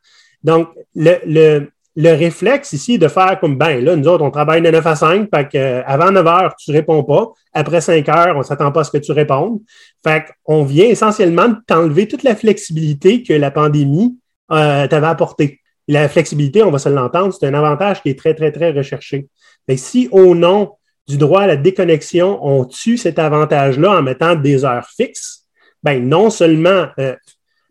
[0.45, 4.63] Donc, le, le, le réflexe ici de faire comme, ben là, nous autres, on travaille
[4.63, 7.33] de 9 à 5, fait que, euh, avant 9 heures, tu réponds pas.
[7.53, 9.61] Après 5 heures, on s'attend pas à ce que tu répondes.
[10.03, 14.17] Fait qu'on vient essentiellement de t'enlever toute la flexibilité que la pandémie
[14.51, 15.61] euh, t'avait apportée.
[15.89, 19.27] La flexibilité, on va se l'entendre, c'est un avantage qui est très, très, très recherché.
[19.69, 20.73] Mais si au nom
[21.07, 25.47] du droit à la déconnexion, on tue cet avantage-là en mettant des heures fixes,
[25.83, 27.17] ben non seulement, euh,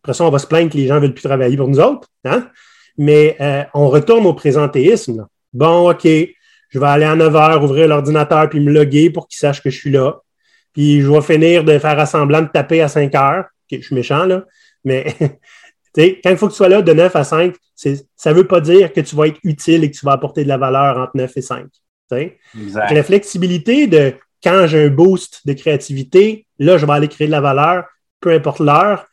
[0.03, 2.07] après ça, on va se plaindre que les gens veulent plus travailler pour nous autres,
[2.25, 2.47] hein?
[2.97, 5.27] Mais euh, on retourne au présentéisme.
[5.53, 9.37] Bon, OK, je vais aller à 9 heures ouvrir l'ordinateur puis me loguer pour qu'il
[9.37, 10.21] sache que je suis là.
[10.73, 13.45] Puis je vais finir de faire assemblant de taper à 5 heures.
[13.69, 14.45] je suis méchant, là.
[14.83, 15.15] Mais
[15.95, 18.61] quand il faut que tu sois là de 9 à 5, ça ne veut pas
[18.61, 21.11] dire que tu vas être utile et que tu vas apporter de la valeur entre
[21.15, 21.65] 9 et 5.
[22.75, 27.31] La flexibilité de quand j'ai un boost de créativité, là, je vais aller créer de
[27.31, 27.85] la valeur,
[28.19, 29.05] peu importe l'heure.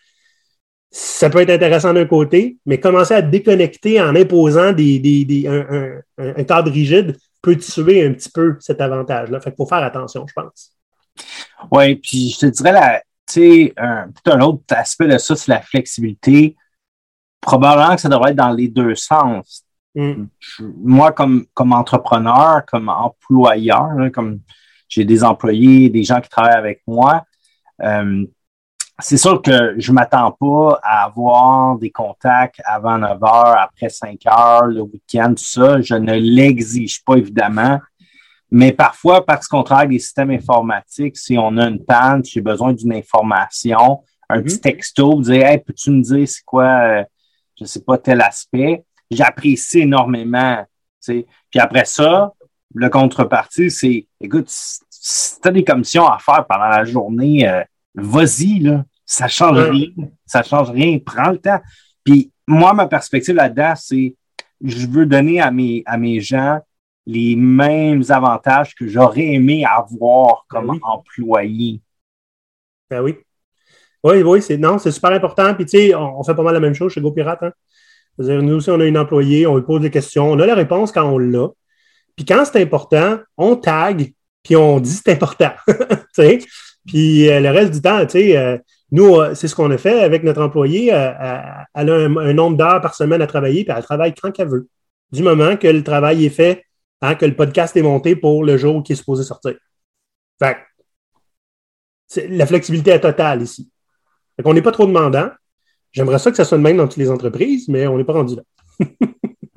[0.90, 6.70] Ça peut être intéressant d'un côté, mais commencer à déconnecter en imposant des, un, cadre
[6.70, 9.40] rigide peut tuer un petit peu cet avantage-là.
[9.40, 10.72] Fait qu'il faut faire attention, je pense.
[11.70, 13.02] Oui, puis je te dirais, la,
[13.76, 16.56] un, un autre aspect de ça, c'est la flexibilité.
[17.40, 19.64] Probablement que ça devrait être dans les deux sens.
[19.94, 20.26] Mm.
[20.84, 24.40] moi, comme, comme entrepreneur, comme employeur, comme
[24.88, 27.24] j'ai des employés, des gens qui travaillent avec moi,
[27.82, 28.24] euh,
[29.00, 34.18] c'est sûr que je m'attends pas à avoir des contacts avant 9 heures, après 5
[34.26, 35.80] heures, le week-end, tout ça.
[35.80, 37.78] Je ne l'exige pas, évidemment.
[38.50, 42.72] Mais parfois, parce qu'on travaille des systèmes informatiques, si on a une panne, j'ai besoin
[42.72, 44.60] d'une information, un petit mm-hmm.
[44.60, 47.04] texto, vous dire Hey, peux-tu me dire c'est quoi, euh,
[47.58, 48.84] je sais pas, tel aspect?
[49.10, 50.64] J'apprécie énormément.
[50.98, 51.26] sais.
[51.50, 52.32] Puis après ça,
[52.74, 57.62] le contrepartie, c'est écoute, si tu as des commissions à faire pendant la journée, euh,
[57.94, 58.84] vas-y, là.
[59.04, 59.88] Ça change rien.
[60.26, 60.98] Ça change rien.
[60.98, 61.60] Prends le temps.
[62.04, 64.14] Puis moi, ma perspective là-dedans, c'est
[64.62, 66.60] je veux donner à mes, à mes gens
[67.06, 71.80] les mêmes avantages que j'aurais aimé avoir ben comme employé.
[72.90, 73.16] Ben oui.
[74.04, 75.54] Oui, oui, c'est non, c'est super important.
[75.54, 77.42] Puis tu sais, on, fait pas mal la même chose chez GoPirate.
[77.42, 77.52] Hein?
[78.18, 80.92] nous aussi, on a une employée, on lui pose des questions, on a la réponse
[80.92, 81.48] quand on l'a.
[82.14, 85.52] Puis quand c'est important, on tag, puis on dit c'est important.
[86.88, 88.58] puis euh, le reste du temps, tu sais, euh,
[88.90, 90.88] nous, euh, c'est ce qu'on a fait avec notre employée.
[90.88, 94.68] elle a un, nombre d'heures par semaine à travailler, puis elle travaille quand qu'elle veut.
[95.12, 96.64] Du moment que le travail est fait
[97.00, 99.54] Hein, que le podcast est monté pour le jour qui est supposé sortir.
[100.38, 100.56] Fait
[102.28, 103.70] la flexibilité est totale ici.
[104.36, 105.30] Fait qu'on n'est pas trop demandant.
[105.92, 108.14] J'aimerais ça que ça soit le même dans toutes les entreprises, mais on n'est pas
[108.14, 108.42] rendu là.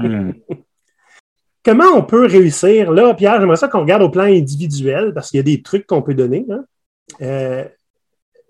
[0.03, 0.31] Hmm.
[1.63, 2.91] Comment on peut réussir?
[2.91, 5.85] Là, Pierre, j'aimerais ça qu'on regarde au plan individuel parce qu'il y a des trucs
[5.85, 6.43] qu'on peut donner.
[6.49, 6.65] Hein.
[7.21, 7.65] Euh,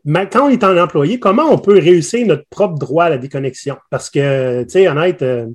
[0.05, 3.77] quand on est en employé, comment on peut réussir notre propre droit à la déconnexion?
[3.89, 5.47] Parce que, tu sais, honnête, euh,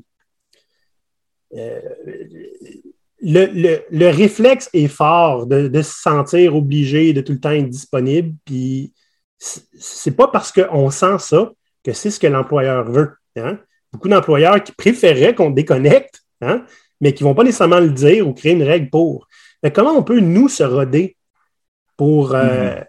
[1.55, 1.81] euh,
[3.21, 8.35] le, réflexe est fort de, se sentir obligé de tout le temps être disponible.
[8.45, 8.93] Puis
[9.39, 13.13] c'est pas parce qu'on sent ça que c'est ce que l'employeur veut.
[13.37, 13.59] Hein?
[13.93, 16.65] Beaucoup d'employeurs qui préféraient qu'on déconnecte, hein,
[17.01, 19.29] mais qui ne vont pas nécessairement le dire ou créer une règle pour.
[19.63, 21.17] Mais comment on peut, nous, se roder
[21.97, 22.85] pour, euh, mm-hmm.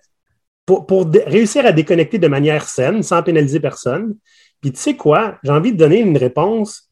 [0.68, 4.16] Pour, réussir à déconnecter de manière saine, sans pénaliser personne?
[4.62, 5.40] Puis tu sais quoi?
[5.44, 6.88] J'ai envie de donner une réponse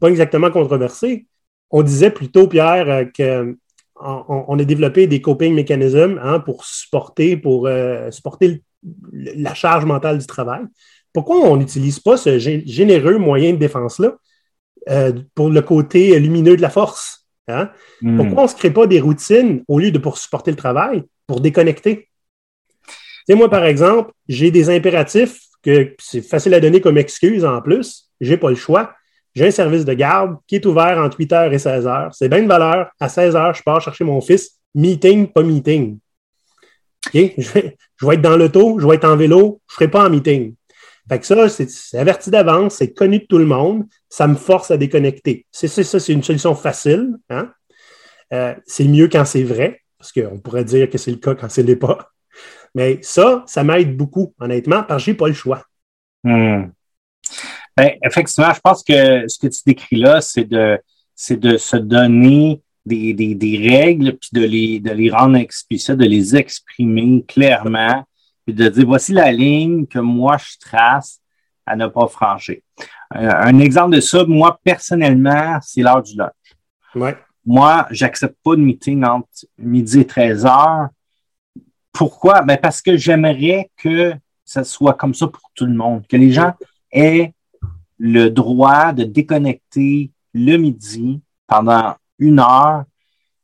[0.00, 1.26] pas exactement controversée,
[1.70, 7.36] on disait plutôt, Pierre, euh, qu'on on, a développé des coping mécanismes hein, pour supporter,
[7.36, 8.62] pour euh, supporter
[9.12, 10.62] la charge mentale du travail.
[11.12, 14.16] Pourquoi on n'utilise pas ce généreux moyen de défense-là
[14.88, 17.28] euh, pour le côté lumineux de la force?
[17.46, 17.70] Hein?
[18.00, 18.16] Hmm.
[18.16, 21.02] Pourquoi on ne se crée pas des routines au lieu de pour supporter le travail,
[21.26, 22.08] pour déconnecter?
[23.28, 27.60] Tu moi, par exemple, j'ai des impératifs que c'est facile à donner comme excuse en
[27.60, 28.10] plus.
[28.20, 28.94] Je n'ai pas le choix.
[29.34, 32.10] J'ai un service de garde qui est ouvert entre 8h et 16h.
[32.12, 32.90] C'est bien de valeur.
[32.98, 34.58] À 16h, je pars chercher mon fils.
[34.74, 35.98] Meeting, pas meeting.
[37.14, 37.76] Je, vais,
[38.14, 40.54] être dans l'auto, je vais être en vélo, je ne ferai pas en meeting.
[41.08, 43.84] Fait que ça, c'est averti d'avance, c'est connu de tout le monde.
[44.08, 45.46] Ça me force à déconnecter.
[45.50, 47.16] C'est une solution facile.
[47.30, 47.50] Hein?
[48.32, 51.48] Euh, c'est mieux quand c'est vrai, parce qu'on pourrait dire que c'est le cas quand
[51.48, 52.10] ce n'est pas.
[52.74, 55.64] Mais ça, ça m'aide beaucoup, honnêtement, parce que je n'ai pas le choix.
[56.22, 56.66] Hmm.
[57.76, 60.78] Ben, effectivement, je pense que ce que tu décris là, c'est de,
[61.14, 65.96] c'est de se donner des, des, des, règles, puis de les, de les rendre explicites,
[65.96, 68.04] de les exprimer clairement,
[68.44, 71.20] puis de dire voici la ligne que moi je trace
[71.66, 72.58] à ne pas franchir.
[73.14, 76.30] Euh, un exemple de ça, moi personnellement, c'est l'heure du lunch.
[76.94, 77.16] Ouais.
[77.44, 79.28] Moi, j'accepte pas de meeting entre
[79.58, 80.88] midi et 13 heures.
[81.92, 82.42] Pourquoi?
[82.42, 86.32] Ben parce que j'aimerais que ça soit comme ça pour tout le monde, que les
[86.32, 86.52] gens
[86.90, 87.32] aient
[87.98, 92.84] le droit de déconnecter le midi pendant une heure.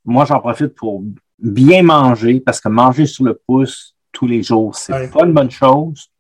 [0.04, 1.02] Moi, j'en profite pour
[1.38, 5.50] bien manger parce que manger sur le pouce tous les jours, c'est pas une bonne
[5.50, 6.10] chose.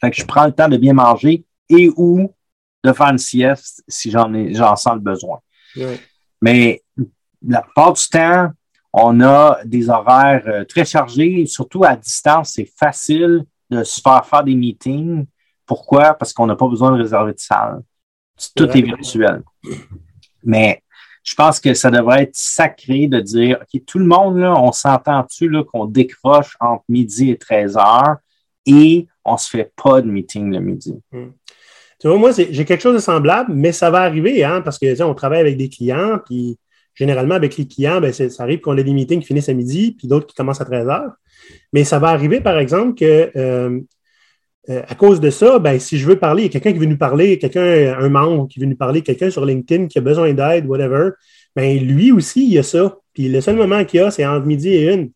[0.00, 2.32] Fait que je prends le temps de bien manger et ou
[2.82, 5.38] de faire une sieste si j'en ai, j'en sens le besoin.
[6.40, 6.82] Mais
[7.46, 8.50] la plupart du temps,
[8.92, 14.26] on a des horaires euh, très chargés, surtout à distance, c'est facile de se faire
[14.26, 15.26] faire des meetings
[15.72, 16.14] pourquoi?
[16.14, 17.80] Parce qu'on n'a pas besoin de réserver de salle.
[18.54, 19.42] Tout est virtuel.
[20.44, 20.82] Mais
[21.22, 24.70] je pense que ça devrait être sacré de dire, OK, tout le monde, là, on
[24.72, 28.16] s'entend-tu qu'on décroche entre midi et 13 heures
[28.66, 30.94] et on se fait pas de meeting le midi?
[31.12, 31.30] Hmm.
[31.98, 35.02] Tu vois, moi, j'ai quelque chose de semblable, mais ça va arriver, hein, parce que
[35.02, 36.58] on travaille avec des clients, puis
[36.94, 39.94] généralement, avec les clients, ben, ça arrive qu'on ait des meetings qui finissent à midi,
[39.96, 41.12] puis d'autres qui commencent à 13 heures.
[41.72, 43.80] Mais ça va arriver, par exemple, que euh,
[44.70, 46.78] euh, à cause de ça, ben, si je veux parler, il y a quelqu'un qui
[46.78, 50.00] veut nous parler, quelqu'un, un membre qui veut nous parler, quelqu'un sur LinkedIn qui a
[50.00, 51.10] besoin d'aide, whatever,
[51.56, 52.96] ben, lui aussi, il y a ça.
[53.12, 55.10] Puis le seul moment qu'il y a, c'est entre midi et une.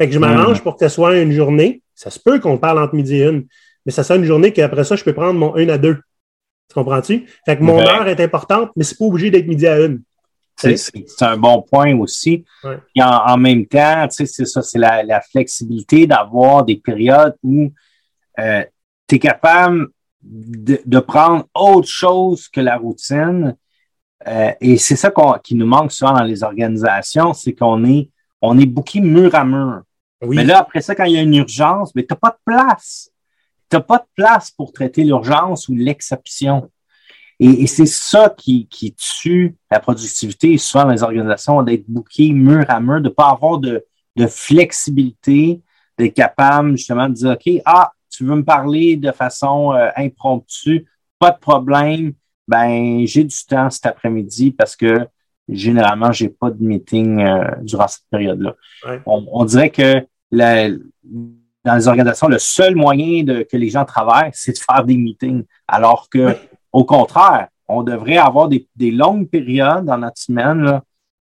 [0.00, 1.82] Fait que je m'arrange pour que ce soit une journée.
[1.94, 3.46] Ça se peut qu'on parle entre midi et une,
[3.84, 5.94] mais ça soit une journée qu'après ça, je peux prendre mon 1 à 2.
[5.94, 7.26] Tu comprends-tu?
[7.44, 10.02] Fait que mon heure est importante, mais c'est pas obligé d'être midi à une.
[10.58, 12.44] C'est un bon point aussi.
[12.94, 17.72] Et en, même temps, c'est ça, c'est la, flexibilité d'avoir des périodes où
[18.38, 18.64] euh,
[19.06, 19.88] tu es capable
[20.22, 23.56] de, prendre autre chose que la routine.
[24.26, 25.12] Euh, et c'est ça
[25.44, 28.10] qui nous manque souvent dans les organisations, c'est qu'on est,
[28.42, 29.82] on est booké mur à mur.
[30.22, 32.40] Mais là, après ça, quand il y a une urgence, mais tu n'as pas de
[32.44, 33.10] place.
[33.70, 36.68] Tu n'as pas de place pour traiter l'urgence ou l'exception.
[37.40, 42.64] Et, c'est ça qui, qui, tue la productivité souvent dans les organisations, d'être booké mur
[42.68, 43.84] à mur, de ne pas avoir de,
[44.16, 45.62] de flexibilité,
[45.96, 50.86] d'être capable justement de dire, OK, ah, tu veux me parler de façon euh, impromptue,
[51.18, 52.12] pas de problème,
[52.48, 55.06] ben j'ai du temps cet après-midi parce que
[55.48, 58.54] généralement, j'ai pas de meeting euh, durant cette période-là.
[59.06, 64.52] On, dirait que dans les organisations, le seul moyen de, que les gens travaillent, c'est
[64.52, 65.44] de faire des meetings.
[65.66, 66.36] Alors que,
[66.72, 70.80] au contraire, on devrait avoir des, longues périodes dans notre semaine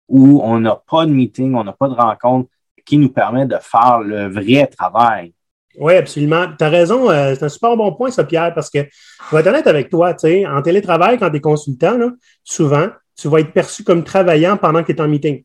[0.07, 2.49] où on n'a pas de meeting, on n'a pas de rencontre
[2.85, 5.33] qui nous permet de faire le vrai travail.
[5.77, 6.45] Oui, absolument.
[6.57, 7.09] Tu as raison.
[7.09, 9.89] Euh, c'est un super bon point, ça, Pierre, parce que je vais être honnête avec
[9.89, 11.97] toi, tu sais, en télétravail, quand tu es consultant,
[12.43, 15.43] souvent, tu vas être perçu comme travaillant pendant que tu es en meeting.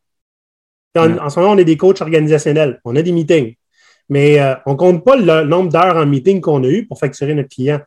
[0.96, 2.80] En, ce moment, on est des coachs organisationnels.
[2.84, 3.54] On a des meetings.
[4.08, 6.98] Mais euh, on ne compte pas le nombre d'heures en meeting qu'on a eu pour
[6.98, 7.80] facturer notre client.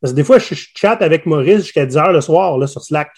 [0.00, 2.82] Parce que des fois, je, chatte avec Maurice jusqu'à 10 heures le soir là, sur
[2.82, 3.10] Slack.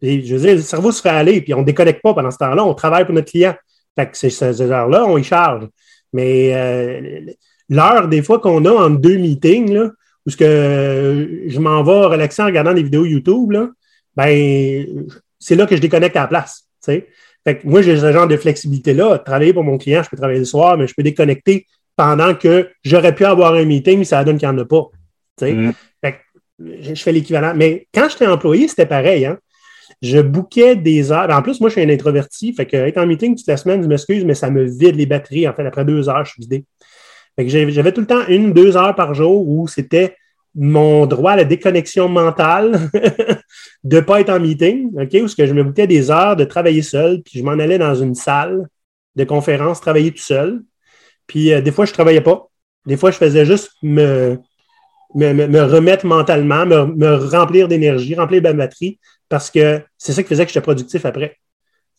[0.00, 2.38] Je veux dire, le cerveau se fait aller, puis on ne déconnecte pas pendant ce
[2.38, 2.64] temps-là.
[2.64, 3.54] On travaille pour notre client.
[3.96, 5.68] Fait que ces, heures-là, on y charge.
[6.12, 7.32] Mais euh,
[7.68, 9.90] l'heure, des fois, qu'on a en deux meetings, là,
[10.26, 13.68] où ce que je m'en vais relaxer en regardant des vidéos YouTube, là,
[14.16, 14.86] ben,
[15.38, 16.68] c'est là que je déconnecte à la place.
[16.84, 19.18] Fait que moi, j'ai ce genre de flexibilité-là.
[19.18, 22.68] Travailler pour mon client, je peux travailler le soir, mais je peux déconnecter pendant que
[22.84, 24.88] j'aurais pu avoir un meeting, mais ça donne qu'il n'y en a pas.
[25.40, 25.72] Mm.
[26.58, 27.54] Je fais l'équivalent.
[27.54, 29.26] Mais quand j'étais employé, c'était pareil.
[29.26, 29.38] Hein?
[30.00, 31.30] Je bouquais des heures.
[31.30, 32.52] En plus, moi, je suis un introverti.
[32.52, 35.06] Fait que être en meeting toute la semaine, je m'excuse, mais ça me vide les
[35.06, 35.48] batteries.
[35.48, 36.64] En fait, après deux heures, je suis vidé.
[37.36, 40.16] Fait que j'avais tout le temps une, deux heures par jour où c'était
[40.54, 42.90] mon droit à la déconnexion mentale
[43.84, 46.44] de ne pas être en meeting, OK, où que je me bouquais des heures de
[46.44, 48.68] travailler seul, puis je m'en allais dans une salle
[49.16, 50.62] de conférence, travailler tout seul.
[51.26, 52.48] Puis euh, des fois, je ne travaillais pas.
[52.84, 54.38] Des fois, je faisais juste me,
[55.14, 58.98] me, remettre mentalement, me, remplir d'énergie, remplir ma batterie,
[59.28, 61.38] parce que c'est ça qui faisait que j'étais productif après.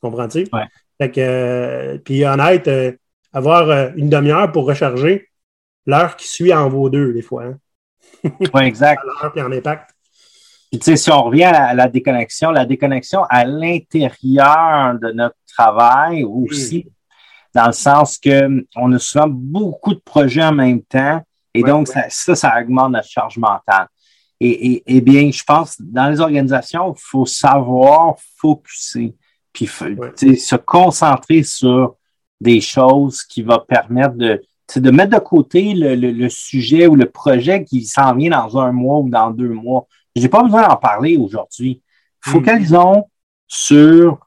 [0.02, 0.48] Comprends-tu?
[0.52, 0.66] Ouais.
[1.02, 2.92] Fait que, euh, puis honnête, euh,
[3.32, 5.30] avoir une demi-heure pour recharger,
[5.86, 7.46] l'heure qui suit en vaut deux, des fois.
[7.46, 7.60] Hein.
[8.54, 9.02] Oui, exact.
[9.38, 9.92] en impact.
[10.72, 16.24] tu sais, si on revient à la, déconnexion, la déconnexion à l'intérieur de notre travail
[16.24, 16.88] aussi,
[17.54, 21.22] dans le sens que on a souvent beaucoup de projets en même temps
[21.54, 23.88] et donc Ça, ça, augmente notre charge mentale.
[24.40, 29.16] Et, et, bien, je pense, dans les organisations, il faut savoir focuser,
[29.54, 31.96] puis se concentrer sur
[32.42, 34.42] des choses qui vont permettre de,
[34.76, 39.00] de mettre de côté le, sujet ou le projet qui s'en vient dans un mois
[39.00, 39.88] ou dans deux mois.
[40.16, 41.82] Je n'ai pas besoin d'en parler aujourd'hui.
[42.22, 43.06] Focalisons
[43.48, 44.20] sur,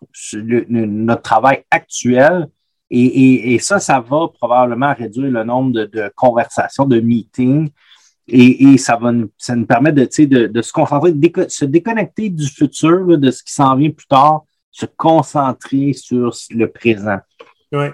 [0.69, 2.49] notre travail actuel
[2.90, 7.70] et, ça, ça va probablement réduire le nombre de, conversations, de meetings
[8.29, 10.05] et, ça va nous, ça nous permet de,
[10.46, 14.44] de, se concentrer, de se déconnecter du futur, de ce qui s'en vient plus tard,
[14.70, 17.18] se concentrer sur le présent.
[17.72, 17.87] Oui.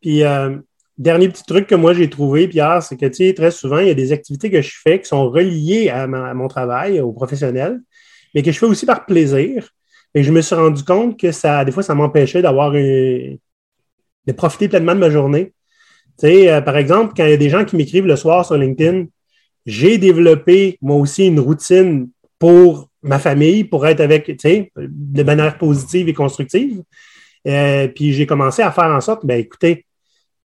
[0.00, 0.58] Puis, euh,
[0.98, 3.94] Dernier petit truc que moi j'ai trouvé, Pierre, c'est que très souvent, il y a
[3.94, 7.80] des activités que je fais qui sont reliées à, mon travail, au professionnel,
[8.34, 9.68] mais que je fais aussi par plaisir.
[10.12, 12.72] Et je me suis rendu compte que ça, des fois, ça m'empêchait d'avoir
[14.28, 15.52] de profiter pleinement de ma journée.
[16.20, 18.44] Tu sais, euh, par exemple, quand il y a des gens qui m'écrivent le soir
[18.44, 19.06] sur LinkedIn,
[19.66, 25.22] j'ai développé moi aussi une routine pour ma famille, pour être avec, tu sais, de
[25.22, 26.82] manière positive et constructive.
[27.46, 29.86] Euh, puis j'ai commencé à faire en sorte, ben écoutez,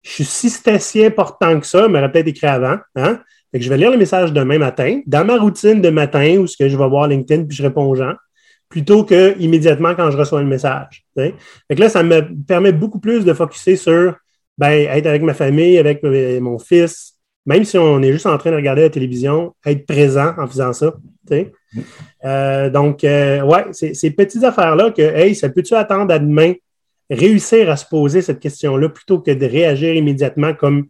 [0.03, 2.77] je suis si c'était si important que ça, m'aurait peut-être écrit avant.
[2.95, 3.19] Hein?
[3.53, 6.69] je vais lire le message demain matin, dans ma routine de matin où ce que
[6.69, 8.13] je vais voir LinkedIn puis je réponds aux gens.
[8.71, 11.05] Plutôt que immédiatement quand je reçois le message.
[11.15, 11.35] Fait
[11.69, 14.15] que là, ça me permet beaucoup plus de focuser sur
[14.57, 18.51] ben, être avec ma famille, avec mon fils, même si on est juste en train
[18.51, 20.93] de regarder la télévision, être présent en faisant ça.
[22.25, 26.53] Euh, donc, euh, ouais, ces petites affaires-là que, hey, ça peut-tu attendre à demain?
[27.09, 30.85] Réussir à se poser cette question-là plutôt que de réagir immédiatement comme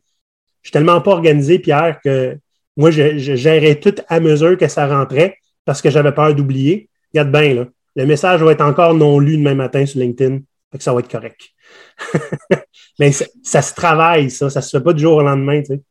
[0.62, 2.38] je suis tellement pas organisé, Pierre, que
[2.78, 6.90] moi, je, gérais tout à mesure que ça rentrait parce que j'avais peur d'oublier.
[7.14, 7.66] Regarde bien, là.
[7.95, 10.39] Le message va être encore non lu demain matin sur LinkedIn.
[10.72, 11.41] Fait que ça va être correct.
[12.99, 14.49] Mais ça, se travaille, ça.
[14.49, 15.82] Ça se fait pas du jour au lendemain, tu sais.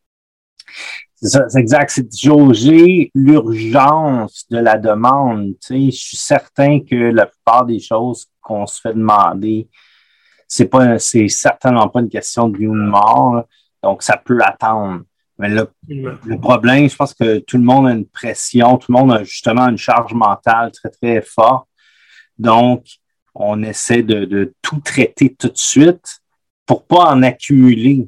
[1.17, 1.91] C'est ça, c'est exact.
[1.91, 5.55] C'est jauger l'urgence de la demande.
[5.61, 9.69] Tu sais, je suis certain que la plupart des choses qu'on se fait demander,
[10.49, 13.45] c'est pas, c'est certainement pas une question de vie ou de mort.
[13.83, 15.03] Donc, ça peut attendre.
[15.41, 19.13] Mais le, problème, je pense que tout le monde a une pression, tout le monde
[19.13, 21.67] a justement une charge mentale très, très forte.
[22.39, 22.85] Donc,
[23.35, 26.21] on essaie de, tout traiter tout de suite
[26.67, 28.07] pour pas en accumuler.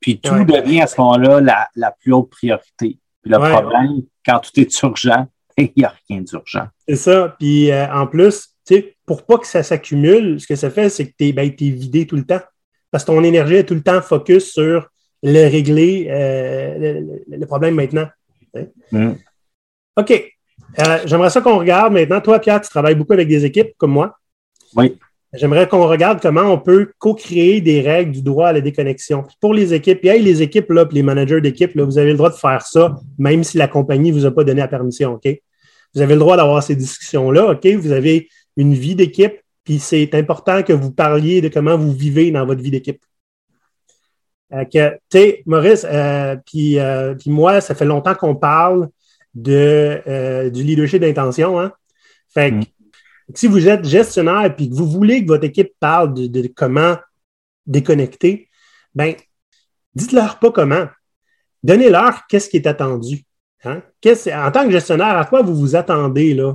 [0.00, 2.98] Puis tout devient à ce moment-là la, plus haute priorité.
[3.22, 6.68] Puis le problème, quand tout est urgent, il n'y a rien d'urgent.
[6.88, 7.36] C'est ça.
[7.38, 8.56] Puis euh, en plus,
[9.04, 12.06] pour pas que ça s'accumule, ce que ça fait, c'est que tu es, ben, vidé
[12.06, 12.40] tout le temps.
[12.90, 14.88] Parce que ton énergie est tout le temps focus sur
[15.22, 18.06] le régler, euh, le, problème maintenant.
[18.90, 19.12] Mm.
[19.96, 20.32] OK.
[20.78, 22.20] Euh, j'aimerais ça qu'on regarde maintenant.
[22.20, 24.18] Toi, Pierre, tu travailles beaucoup avec des équipes comme moi.
[24.74, 24.98] Oui.
[25.34, 29.24] J'aimerais qu'on regarde comment on peut co-créer des règles du droit à la déconnexion.
[29.40, 32.34] pour les équipes, puis les équipes, là, les managers d'équipe, vous avez le droit de
[32.34, 35.26] faire ça, même si la compagnie ne vous a pas donné la permission, OK?
[35.94, 37.66] Vous avez le droit d'avoir ces discussions-là, OK?
[37.66, 42.30] Vous avez une vie d'équipe, puis c'est important que vous parliez de comment vous vivez
[42.30, 43.00] dans votre vie d'équipe.
[44.52, 44.78] Euh, tu
[45.10, 48.88] sais, Maurice, euh, euh, puis, moi, ça fait longtemps qu'on parle
[49.34, 51.58] de, du leadership d'intention.
[51.58, 51.72] Hein?
[52.32, 52.64] Fait que, mm.
[53.34, 56.96] si vous êtes gestionnaire et que vous voulez que votre équipe parle de, comment
[57.66, 58.48] déconnecter,
[58.94, 59.14] ben,
[59.94, 60.86] dites-leur pas comment.
[61.62, 63.22] Donnez-leur qu'est-ce qui est attendu.
[63.64, 63.80] Hein?
[64.34, 66.54] En tant que gestionnaire, à quoi vous vous attendez là,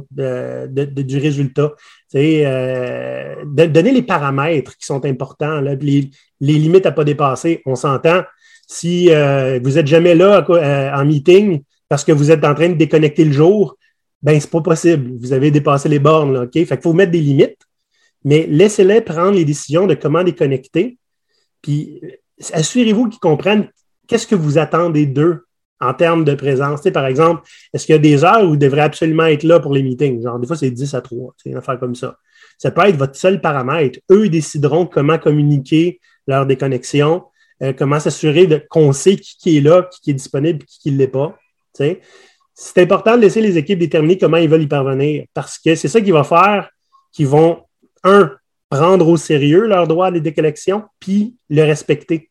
[0.68, 1.74] du résultat?
[2.16, 7.62] Euh, donner les paramètres qui sont importants, les, limites à ne pas dépasser.
[7.66, 8.24] On s'entend.
[8.68, 12.70] Si euh, vous n'êtes jamais là euh, en meeting parce que vous êtes en train
[12.70, 13.78] de déconnecter le jour,
[14.22, 15.12] ben c'est pas possible.
[15.20, 16.34] Vous avez dépassé les bornes.
[16.34, 16.82] Là, OK?
[16.82, 17.60] Faut mettre des limites,
[18.24, 20.98] mais laissez-les prendre les décisions de comment déconnecter.
[21.62, 22.02] Puis
[22.54, 23.70] assurez-vous qu'ils comprennent
[24.08, 25.47] qu'est-ce que vous attendez d'eux
[25.80, 26.82] en termes de présence.
[26.92, 27.42] par exemple,
[27.74, 30.24] est-ce qu'il y a des heures où vous devrez absolument être là pour les meetings?
[30.24, 32.18] Genre, des fois, c'est 10 à 3, une affaire comme ça.
[32.58, 34.00] Ça peut être votre seul paramètre.
[34.12, 37.24] Eux décideront comment communiquer leur déconnexion,
[37.62, 41.38] euh, comment s'assurer qu'on sait qui, est là, qui, est disponible, qui ne l'est pas.
[41.74, 45.88] C'est important de laisser les équipes déterminer comment ils veulent y parvenir parce que c'est
[45.88, 46.72] ça qui va faire
[47.12, 47.64] qu'ils vont,
[48.04, 48.32] un,
[48.70, 52.30] prendre au sérieux leur droit à la déconnexion, puis le respecter.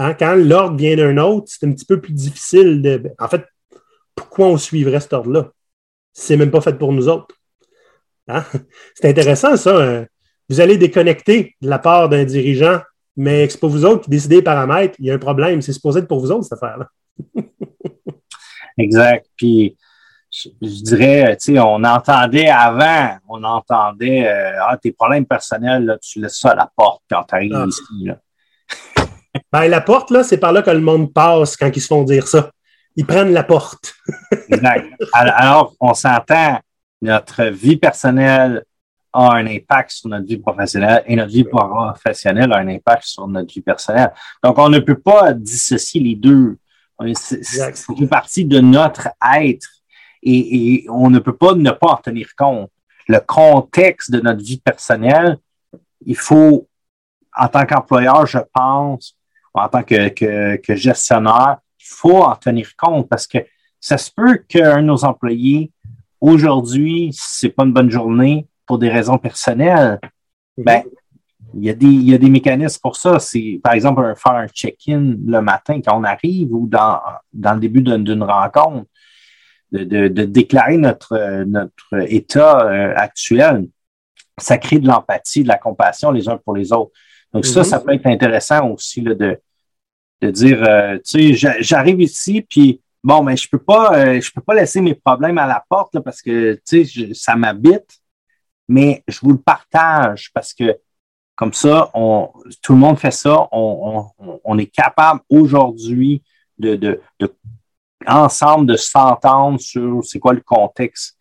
[0.00, 3.02] Hein, quand l'ordre vient d'un autre, c'est un petit peu plus difficile de.
[3.18, 3.44] En fait,
[4.14, 5.50] pourquoi on suivrait cet ordre-là?
[6.12, 7.34] C'est même pas fait pour nous autres.
[8.28, 8.44] Hein?
[8.94, 9.76] C'est intéressant, ça.
[9.76, 10.06] Hein.
[10.48, 12.80] Vous allez déconnecter de la part d'un dirigeant,
[13.16, 14.94] mais c'est pas vous autres qui décidez les paramètres.
[14.98, 15.60] Il y a un problème.
[15.60, 16.88] C'est supposé être pour vous autres, cette affaire-là.
[18.78, 19.26] exact.
[19.36, 19.76] Puis,
[20.30, 20.48] je,
[20.84, 26.20] dirais, tu sais, on entendait avant, on entendait, euh, ah, tes problèmes personnels, là, tu
[26.20, 27.66] laisses ça à la porte quand tu arrives ah.
[27.68, 28.04] ici.
[28.06, 28.18] Là.
[29.52, 32.04] Ben, la porte, là, c'est par là que le monde passe quand ils se font
[32.04, 32.50] dire ça.
[32.96, 33.94] Ils prennent la porte.
[34.48, 34.86] exact.
[35.12, 36.60] Alors, on s'entend,
[37.00, 38.64] notre vie personnelle
[39.12, 43.26] a un impact sur notre vie professionnelle et notre vie professionnelle a un impact sur
[43.26, 44.12] notre vie personnelle.
[44.42, 46.58] Donc, on ne peut pas dissocier les deux.
[47.14, 49.68] C'est une partie de notre être
[50.22, 52.70] et, et, on ne peut pas ne pas en tenir compte.
[53.06, 55.38] Le contexte de notre vie personnelle,
[56.04, 56.68] il faut,
[57.36, 59.16] en tant qu'employeur, je pense,
[59.58, 63.38] en tant que, gestionnaire, il faut en tenir compte parce que
[63.80, 65.70] ça se peut qu'un de nos employés,
[66.20, 70.00] aujourd'hui, c'est pas une bonne journée pour des raisons personnelles.
[70.56, 70.82] Ben,
[71.54, 73.18] il y, a des, il y a des mécanismes pour ça.
[73.18, 77.00] C'est, par exemple, faire un check-in le matin quand on arrive ou dans,
[77.32, 78.86] dans le début d'une rencontre,
[79.72, 83.68] de, déclarer notre, notre état euh, actuel.
[84.38, 86.92] Ça crée de l'empathie, de la compassion les uns pour les autres.
[87.32, 87.64] Donc, ça, mm-hmm.
[87.64, 89.40] ça peut être intéressant aussi là, de,
[90.20, 94.32] de dire, euh, tu sais, j'arrive ici, puis bon, mais je peux pas, euh, je
[94.32, 98.00] peux pas laisser mes problèmes à la porte là, parce que, tu sais, ça m'habite,
[98.68, 100.78] mais je vous le partage parce que
[101.34, 106.22] comme ça, on, tout le monde fait ça, on, on, on est capable aujourd'hui
[106.58, 107.32] de, de, de,
[108.06, 111.16] ensemble de s'entendre sur c'est quoi le contexte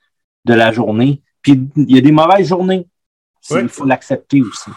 [0.46, 2.88] de la journée, puis il y a des mauvaises journées.
[3.52, 4.72] Il faut l'accepter aussi.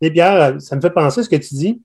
[0.00, 1.82] Et Pierre, ça me fait penser ce que tu dis,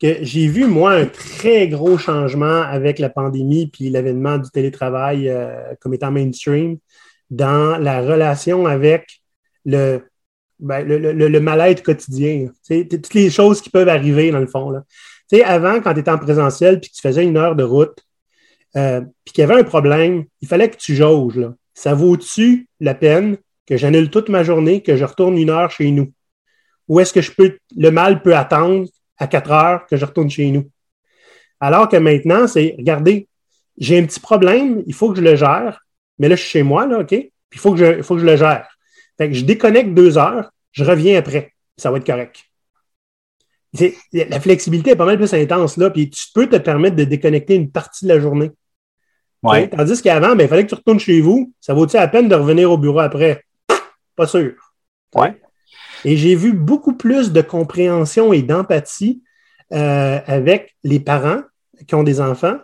[0.00, 5.28] que j'ai vu, moi, un très gros changement avec la pandémie puis l'avènement du télétravail
[5.28, 6.78] euh, comme étant mainstream
[7.28, 9.20] dans la relation avec
[9.64, 10.00] le,
[10.58, 12.48] ben, le, mal-être quotidien.
[12.68, 14.70] Toutes les choses qui peuvent arriver, dans le fond.
[14.70, 14.84] Là.
[15.44, 17.98] Avant, quand tu étais en présentiel puis que tu faisais une heure de route,
[18.76, 21.40] euh, puis qu'il y avait un problème, il fallait que tu jauges.
[21.74, 23.36] Ça vaut-tu la peine
[23.66, 26.12] que j'annule toute ma journée, que je retourne une heure chez nous?
[26.88, 28.88] Ou est-ce que je peux, le mal peut attendre
[29.20, 30.68] à 4 heures que je retourne chez nous?
[31.60, 33.28] Alors que maintenant, c'est, regardez,
[33.78, 35.84] j'ai un petit problème, il faut que je le gère,
[36.18, 37.08] mais là, je suis chez moi, là, OK?
[37.08, 38.68] Puis il faut que je, faut que je le gère.
[39.18, 42.44] Fait que je déconnecte deux heures, je reviens après, ça va être correct.
[44.12, 47.54] La flexibilité est pas mal plus intense là, puis tu peux te permettre de déconnecter
[47.54, 48.50] une partie de la journée.
[49.42, 49.68] Ouais.
[49.68, 51.52] Tandis qu'avant, ben, il fallait que tu retournes chez vous.
[51.60, 53.44] Ça vaut-il la peine de revenir au bureau après?
[54.16, 54.52] Pas sûr.
[55.14, 55.40] Ouais.
[56.04, 59.22] Et j'ai vu beaucoup plus de compréhension et d'empathie
[59.72, 61.42] euh, avec les parents
[61.86, 62.56] qui ont des enfants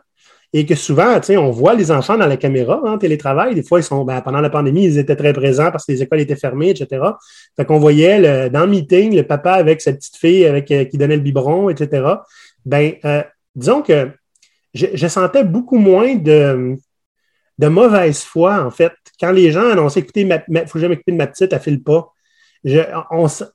[0.52, 3.54] et que souvent, on voit les enfants dans la caméra en télétravail.
[3.54, 6.02] Des fois, ils sont, ben, pendant la pandémie, ils étaient très présents parce que les
[6.02, 7.02] écoles étaient fermées, etc.
[7.56, 10.96] Fait qu'on voyait dans le meeting le papa avec sa petite fille avec, euh, qui
[10.96, 12.06] donnait le biberon, etc.
[12.64, 13.22] Ben, euh,
[13.54, 14.10] disons que
[14.72, 16.76] je, sentais beaucoup moins de,
[17.58, 18.92] de mauvaise foi, en fait.
[19.20, 21.82] Quand les gens annonçaient, écoutez, il faut que je m'occuper de ma petite, elle file
[21.82, 22.12] pas.
[22.66, 22.80] Je,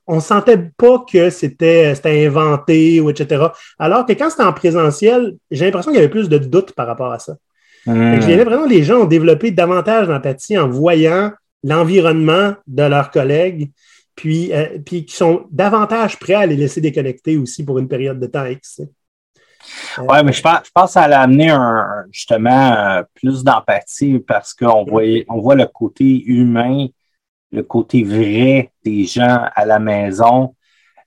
[0.08, 3.44] on ne sentait pas que c'était inventé ou etc.
[3.78, 6.86] Alors que quand c'était en présentiel, j'ai l'impression qu'il y avait plus de doutes par
[6.86, 7.36] rapport à ça.
[7.84, 8.20] Hmm.
[8.22, 11.30] J'ai l'impression que les gens ont développé davantage d'empathie en voyant
[11.62, 13.70] l'environnement de leurs collègues,
[14.16, 18.18] puis, euh, puis qui sont davantage prêts à les laisser déconnecter aussi pour une période
[18.18, 18.76] de temps X.
[18.76, 18.88] sais.
[19.98, 24.18] Ouais, mais je pense, je pense que ça allait amener un, justement euh, plus d'empathie
[24.18, 26.86] parce qu'on voyait, on voit le côté humain,
[27.52, 30.54] le côté vrai des gens à la maison.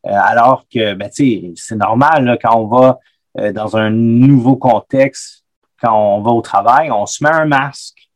[0.05, 2.99] Euh, alors que, ben, tu sais, c'est normal là, quand on va
[3.39, 5.43] euh, dans un nouveau contexte,
[5.81, 8.09] quand on va au travail, on se met un masque.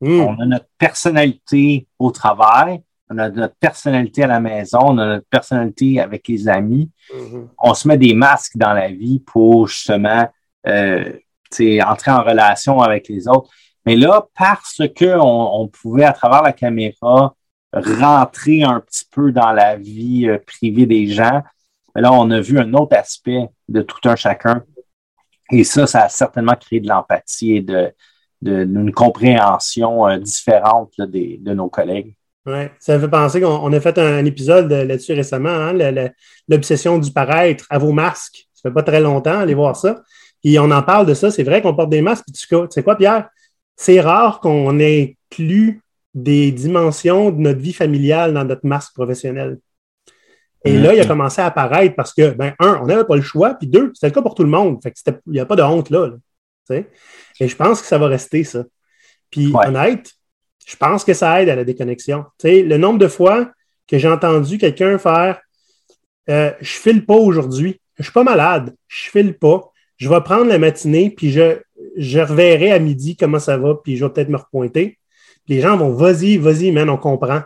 [0.00, 0.20] Hmm.
[0.20, 5.06] On a notre personnalité au travail, on a notre personnalité à la maison, on a
[5.06, 7.48] notre personnalité avec les amis Mhm.
[7.58, 10.28] on se met des masques dans la vie pour justement
[10.66, 11.04] euh,
[11.50, 13.50] tu sais, entrer en relation avec les autres.
[13.84, 17.34] Mais là, parce que on, on pouvait, à travers la caméra,
[17.72, 21.42] rentrer un petit peu dans la vie euh, privée des gens,
[21.94, 24.64] là, on a vu un autre aspect de tout un chacun.
[25.50, 27.92] Et ça, ça a certainement créé de l'empathie et de,
[28.40, 32.14] de- d'une compréhension euh, différente là, des, de nos collègues.
[32.46, 35.74] Ouais, ça me fait penser qu'on on a fait un épisode là-dessus récemment, hein,
[36.48, 38.48] l'obsession du paraître à vos masques.
[38.54, 40.02] Ça fait pas très longtemps, allez voir ça.
[40.42, 42.24] Puis on en parle de ça, c'est vrai qu'on porte des masques.
[42.24, 43.28] Puis tu tu sais quoi, Pierre?
[43.76, 45.81] C'est rare qu'on inclue
[46.14, 49.58] des dimensions de notre vie familiale dans notre masque professionnel.
[50.64, 53.22] Et là, il a commencé à apparaître parce que, ben, un, on n'avait pas le
[53.22, 54.80] choix, puis deux, c'était le cas pour tout le monde.
[54.82, 54.96] Fait que
[55.26, 56.10] il n'y a pas de honte là.
[56.70, 58.64] Et je pense que ça va rester ça.
[59.30, 59.66] Puis Ouais.
[59.66, 60.12] honnête,
[60.66, 62.24] je pense que ça aide à la déconnexion.
[62.38, 63.50] Tu sais, le nombre de fois
[63.88, 65.40] que j'ai entendu quelqu'un faire
[66.30, 70.46] euh, Je file pas aujourd'hui, je suis pas malade, je file pas, je vais prendre
[70.46, 71.58] la matinée, puis je,
[71.96, 74.98] je reverrai à midi comment ça va, puis je vais peut-être me repointer.
[75.48, 77.42] Les gens vont Vas-y, vas-y, man, on comprend.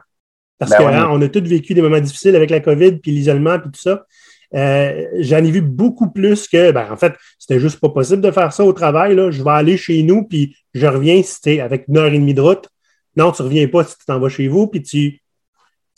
[0.59, 1.03] Parce Ben qu'on ouais.
[1.11, 4.07] on a tous vécu des moments difficiles avec la COVID, puis l'isolement, puis tout ça.
[4.55, 8.30] Euh, J'en ai vu beaucoup plus que, ben, en fait, c'était juste pas possible de
[8.30, 9.14] faire ça au travail.
[9.14, 9.30] Là.
[9.30, 12.34] Je vais aller chez nous, puis je reviens si t'es avec une heure et demie
[12.34, 12.68] de route.
[13.16, 15.20] Non, tu reviens pas si tu t'en vas chez vous, puis tu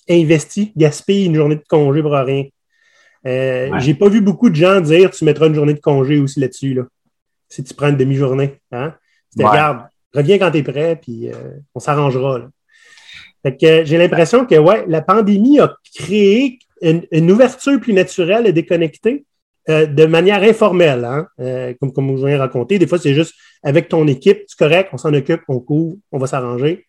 [0.09, 2.45] investis, gaspilles une journée de congé pour rien.
[3.27, 3.81] Euh, Ouais.
[3.81, 6.75] J'ai pas vu beaucoup de gens dire tu mettras une journée de congé aussi là-dessus,
[6.75, 6.85] là,
[7.49, 8.59] si tu prends une demi-journée.
[8.73, 8.95] Hein?
[9.37, 9.45] Ouais.
[9.45, 12.41] regarde, reviens quand tu es prêt, puis euh, on s'arrangera.
[13.47, 19.25] euh, j'ai l'impression que ouais, la pandémie a créé une, ouverture plus naturelle et déconnectée
[19.69, 21.27] euh, de manière informelle, hein?
[21.81, 22.79] Comme, comme vous avez raconté.
[22.79, 26.19] Des fois, c'est juste avec ton équipe, c'est correct, on s'en occupe, on court, on
[26.19, 26.87] va s'arranger.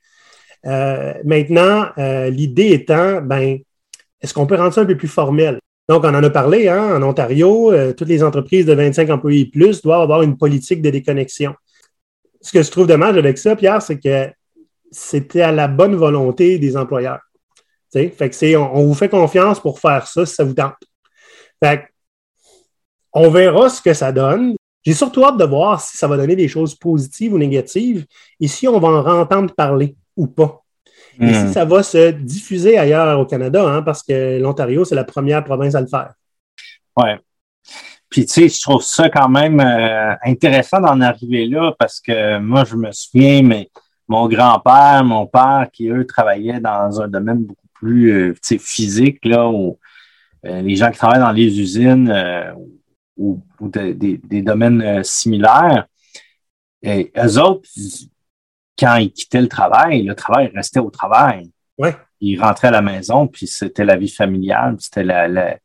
[0.63, 1.89] Maintenant,
[2.29, 3.57] l'idée étant, ben,
[4.21, 5.59] est-ce qu'on peut rendre ça un peu plus formel?
[5.87, 9.45] Donc, on en a parlé, hein, en Ontario, toutes les entreprises de 25 employés et
[9.45, 11.55] plus doivent avoir une politique de déconnexion.
[12.41, 14.29] Ce que je trouve dommage avec ça, Pierre, c'est que
[14.91, 17.19] c'était à la bonne volonté des employeurs.
[17.91, 20.43] Tu sais, fait que c'est, on, on vous fait confiance pour faire ça si ça
[20.43, 20.75] vous tente.
[21.63, 21.83] Fait que,
[23.13, 24.55] on verra ce que ça donne.
[24.85, 28.05] J'ai surtout hâte de voir si ça va donner des choses positives ou négatives
[28.39, 30.61] et si on va en entendre parler ou pas.
[31.19, 31.47] Et Hmm.
[31.47, 35.43] si ça va se diffuser ailleurs au Canada, hein, parce que l'Ontario, c'est la première
[35.43, 36.13] province à le faire.
[36.95, 37.19] Ouais.
[38.09, 42.39] Puis tu sais, je trouve ça quand même euh, intéressant d'en arriver là parce que
[42.39, 43.69] moi, je me souviens, mais
[44.07, 48.57] mon grand-père, mon père, qui eux travaillaient dans un domaine beaucoup plus euh, tu sais,
[48.57, 49.77] physique, là, où
[50.45, 52.51] euh, les gens qui travaillent dans les usines euh,
[53.15, 55.85] ou, ou de- des- des domaines euh, similaires,
[56.81, 57.69] et eux autres,
[58.79, 61.51] quand ils quittaient le travail, le travail restait au travail.
[61.77, 61.95] Ouais.
[62.21, 65.57] Ils rentraient à la maison, puis c'était la vie familiale, puis c'était la, la,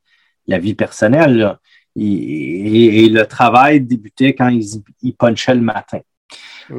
[0.47, 1.37] la vie personnelle.
[1.37, 1.61] là.
[1.97, 6.01] Et, et- et le travail débutait quand ils, ils punchaient le matin.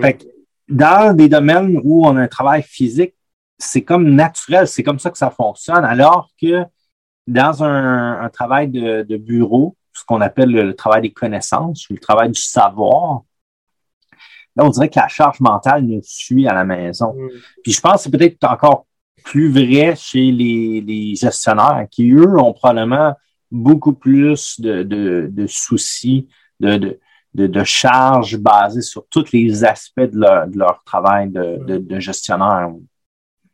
[0.01, 0.26] Fait que
[0.68, 3.13] dans des domaines où on a un travail physique,
[3.57, 6.63] c'est comme naturel, c'est comme ça que ça fonctionne, alors que
[7.28, 11.86] dans un, un travail de, de bureau, ce qu'on appelle le, le travail des connaissances,
[11.89, 13.22] le travail du savoir,
[14.55, 17.13] là, on dirait que la charge mentale nous suit à la maison.
[17.63, 18.86] Puis je pense que c'est peut-être encore
[19.24, 23.13] plus vrai chez les, les gestionnaires qui, eux, ont probablement
[23.52, 26.28] beaucoup plus de, de, de soucis,
[26.60, 27.00] de,
[27.34, 32.70] de, de, charges basées sur tous les aspects de leur, de leur travail de, gestionnaire.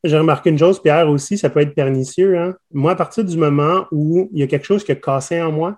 [0.04, 2.38] J'ai remarqué une chose, Pierre, aussi, ça peut être pernicieux.
[2.38, 2.56] Hein?
[2.72, 5.52] Moi, à partir du moment où il y a quelque chose qui a cassé en
[5.52, 5.78] moi,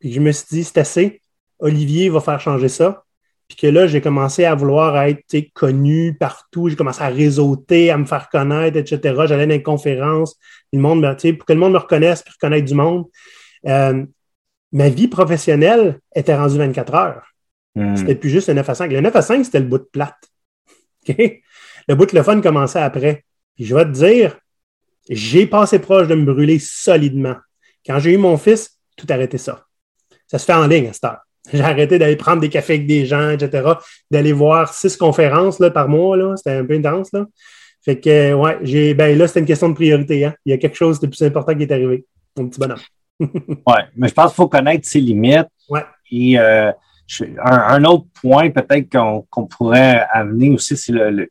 [0.00, 1.20] puis que je me suis dit, c'est assez,
[1.58, 3.03] Olivier va faire changer ça.
[3.48, 6.68] Puis que là, j'ai commencé à vouloir être connu partout.
[6.68, 8.98] J'ai commencé à réseauter, à me faire connaître, etc.
[9.26, 10.36] J'allais dans les conférences,
[10.72, 13.04] le monde, sais, pour que le monde me reconnaisse, puis reconnaître du monde.
[13.66, 14.04] Euh,
[14.72, 17.26] ma vie professionnelle était rendue 24 heures.
[17.74, 17.96] Hmm.
[17.96, 18.92] C'était plus juste le 9 à 5.
[18.92, 20.30] Le 9 à 5, c'était le bout de plate.
[21.86, 23.26] Le bout de le fun commençait après.
[23.56, 24.38] Puis je vais te dire,
[25.08, 27.36] j'ai passé proche de me brûler solidement.
[27.84, 29.66] Quand j'ai eu mon fils, tout arrêté ça.
[30.26, 31.23] Ça se fait en ligne à cette heure.
[31.52, 33.72] J'ai arrêté d'aller prendre des cafés avec des gens, etc.,
[34.10, 36.16] d'aller voir six conférences là, par mois.
[36.16, 36.36] Là.
[36.36, 37.12] C'était un peu intense.
[37.12, 37.26] Là.
[37.84, 40.24] Fait que, ouais, j'ai, ben là, c'était une question de priorité.
[40.24, 40.34] Hein.
[40.46, 42.06] Il y a quelque chose de plus important qui est arrivé.
[42.36, 42.78] Mon petit bonhomme.
[43.20, 45.46] Ouais, mais je pense qu'il faut connaître ses limites.
[45.68, 45.84] Ouais.
[46.10, 46.72] Et euh,
[47.06, 51.28] je- un, un autre point peut-être qu'on qu'on pourrait amener aussi, c'est le, le-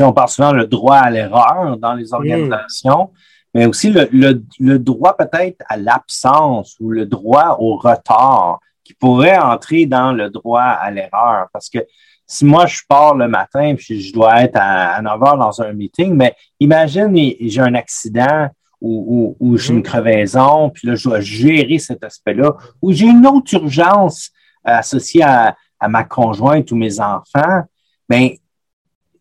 [0.00, 3.10] on parle souvent le droit à l'erreur dans les organisations,
[3.54, 8.94] mais aussi le, le, le droit peut-être à l'absence ou le droit au retard qui
[8.94, 11.48] pourrait entrer dans le droit à l'erreur.
[11.52, 11.78] Parce que
[12.26, 15.62] si moi je pars le matin puis je dois être à, à 9 heures dans
[15.62, 18.48] un meeting, mais imagine j'ai un accident
[18.80, 19.82] ou, ou, ou j'ai une Mhm.
[19.82, 24.30] crevaison, puis là, je dois gérer cet aspect-là, ou j'ai une autre urgence
[24.62, 27.62] associée à, à ma conjointe ou mes enfants,
[28.08, 28.30] ben,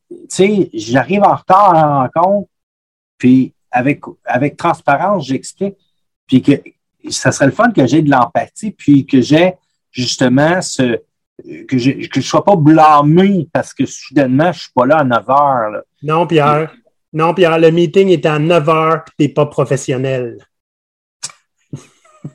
[0.10, 2.50] tu sais, j'arrive en retard à la rencontre,
[3.18, 5.76] puis avec, avec transparence, j'explique,
[6.28, 6.52] puis que
[7.10, 9.54] ça serait le fun que j'ai de l'empathie, puis que j'ai
[9.92, 11.00] justement ce
[11.68, 15.30] que je je sois pas blâmé parce que soudainement je suis pas là à 9
[15.30, 15.70] heures.
[15.72, 15.82] là.
[16.04, 16.74] Non, Pierre.
[17.12, 20.38] Non, Pierre, le meeting est à 9 heures tu n'es pas professionnel.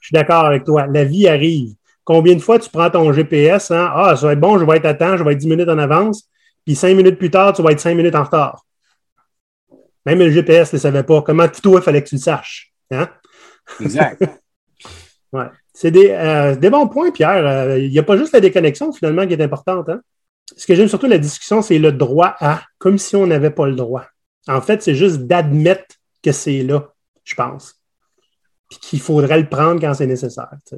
[0.00, 0.86] Je suis d'accord avec toi.
[0.86, 1.74] La vie arrive.
[2.04, 3.70] Combien de fois tu prends ton GPS?
[3.70, 3.90] Hein?
[3.94, 5.68] Ah, ça va être bon, je vais être à temps, je vais être 10 minutes
[5.68, 6.28] en avance.
[6.64, 8.64] Puis 5 minutes plus tard, tu vas être 5 minutes en retard.
[10.06, 11.22] Même le GPS ne le savait pas.
[11.22, 12.72] Comment toi, il fallait que tu le saches.
[12.90, 13.08] Hein?
[13.80, 14.22] Exact.
[15.72, 17.46] C'est des, euh, des bons points, Pierre.
[17.46, 19.88] Euh, Il n'y a pas juste la déconnexion, finalement, qui est importante.
[19.88, 20.00] hein.
[20.56, 23.66] Ce que j'aime surtout la discussion, c'est le droit à, comme si on n'avait pas
[23.68, 24.06] le droit.
[24.48, 26.88] En fait, c'est juste d'admettre que c'est là,
[27.24, 27.76] je pense.
[28.68, 30.48] Puis qu'il faudrait le prendre quand c'est nécessaire.
[30.68, 30.76] tu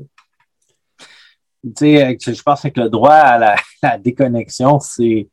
[1.74, 2.16] sais.
[2.18, 5.28] tu sais, je pense que le droit à la, la déconnexion, c'est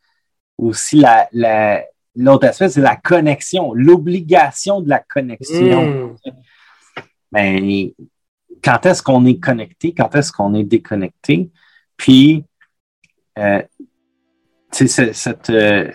[0.58, 1.84] aussi la, la-
[2.16, 6.16] l'autre aspect, c'est la connexion, l'obligation de la connexion.
[7.32, 7.94] Mais
[8.64, 11.50] quand est-ce qu'on est connecté, quand est-ce qu'on est déconnecté?
[11.96, 12.44] Puis,
[13.38, 13.62] euh,
[14.72, 15.92] tu sais, ce- cette, euh,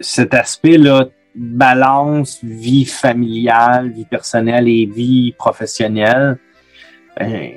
[0.00, 6.38] cet aspect-là, balance, vie familiale, vie personnelle et vie professionnelle,
[7.20, 7.48] euh,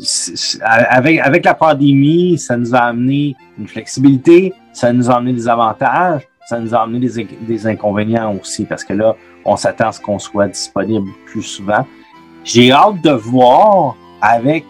[0.00, 5.32] c'est- avec, avec la pandémie, ça nous a amené une flexibilité, ça nous a amené
[5.32, 9.56] des avantages, ça nous a amené des, inc- des inconvénients aussi, parce que là, on
[9.56, 11.86] s'attend à ce qu'on soit disponible plus souvent.
[12.42, 14.64] J'ai hâte de voir avec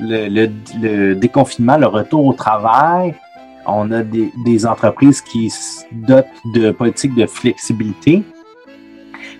[0.00, 0.46] le,
[1.14, 3.14] déconfinement, le retour au travail,
[3.66, 8.22] on a des, des entreprises qui se dotent de politiques de flexibilité.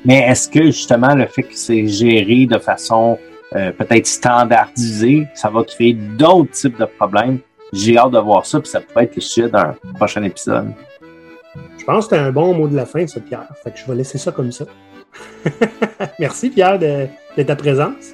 [0.05, 3.18] Mais est-ce que justement le fait que c'est géré de façon
[3.57, 7.39] euh, peut-être standardisée, ça va créer d'autres types de problèmes?
[7.72, 10.74] J'ai hâte de voir ça, puis ça pourrait être le sujet d'un prochain épisode.
[11.78, 13.48] Je pense que c'était un bon mot de la fin, ça, Pierre.
[13.62, 14.66] Fait que je vais laisser ça comme ça.
[16.18, 17.07] Merci, Pierre, de,
[17.42, 18.12] ta présence.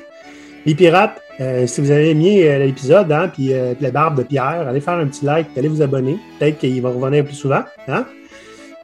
[0.64, 4.18] Les pirates, euh, si vous avez aimé euh, l'épisode, hein, puis, euh, puis la barbe
[4.18, 6.18] de Pierre, allez faire un petit like, allez vous abonner.
[6.39, 7.62] Peut-être qu'il va revenir plus souvent.
[7.89, 8.07] Hein?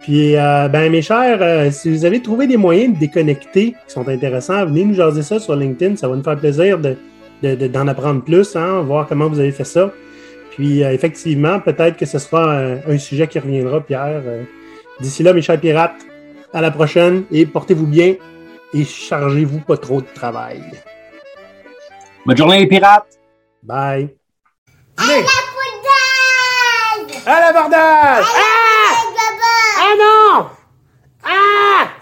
[0.01, 4.67] Puis, ben, mes chers, si vous avez trouvé des moyens de déconnecter qui sont intéressants,
[4.67, 5.95] venez nous jaser ça sur LinkedIn.
[5.95, 6.97] Ça va nous faire plaisir de,
[7.45, 9.93] de- d'en apprendre plus, hein, voir comment vous avez fait ça.
[10.55, 14.23] Puis euh, effectivement, peut-être que ce sera un, sujet qui reviendra, Pierre.
[14.25, 14.45] Euh,
[15.01, 16.05] d'ici là, mes chers pirates,
[16.53, 18.15] à la prochaine et portez-vous bien
[18.75, 20.63] et chargez-vous pas trop de travail.
[22.27, 23.19] Bonne journée, les pirates!
[23.63, 24.15] Bye!
[24.97, 25.25] Allez.
[25.25, 25.31] À
[27.01, 27.27] l'abordage!
[27.27, 28.25] À l'abordage!
[28.29, 28.73] Ah!
[29.79, 30.47] Ah non!
[31.25, 32.02] Ah!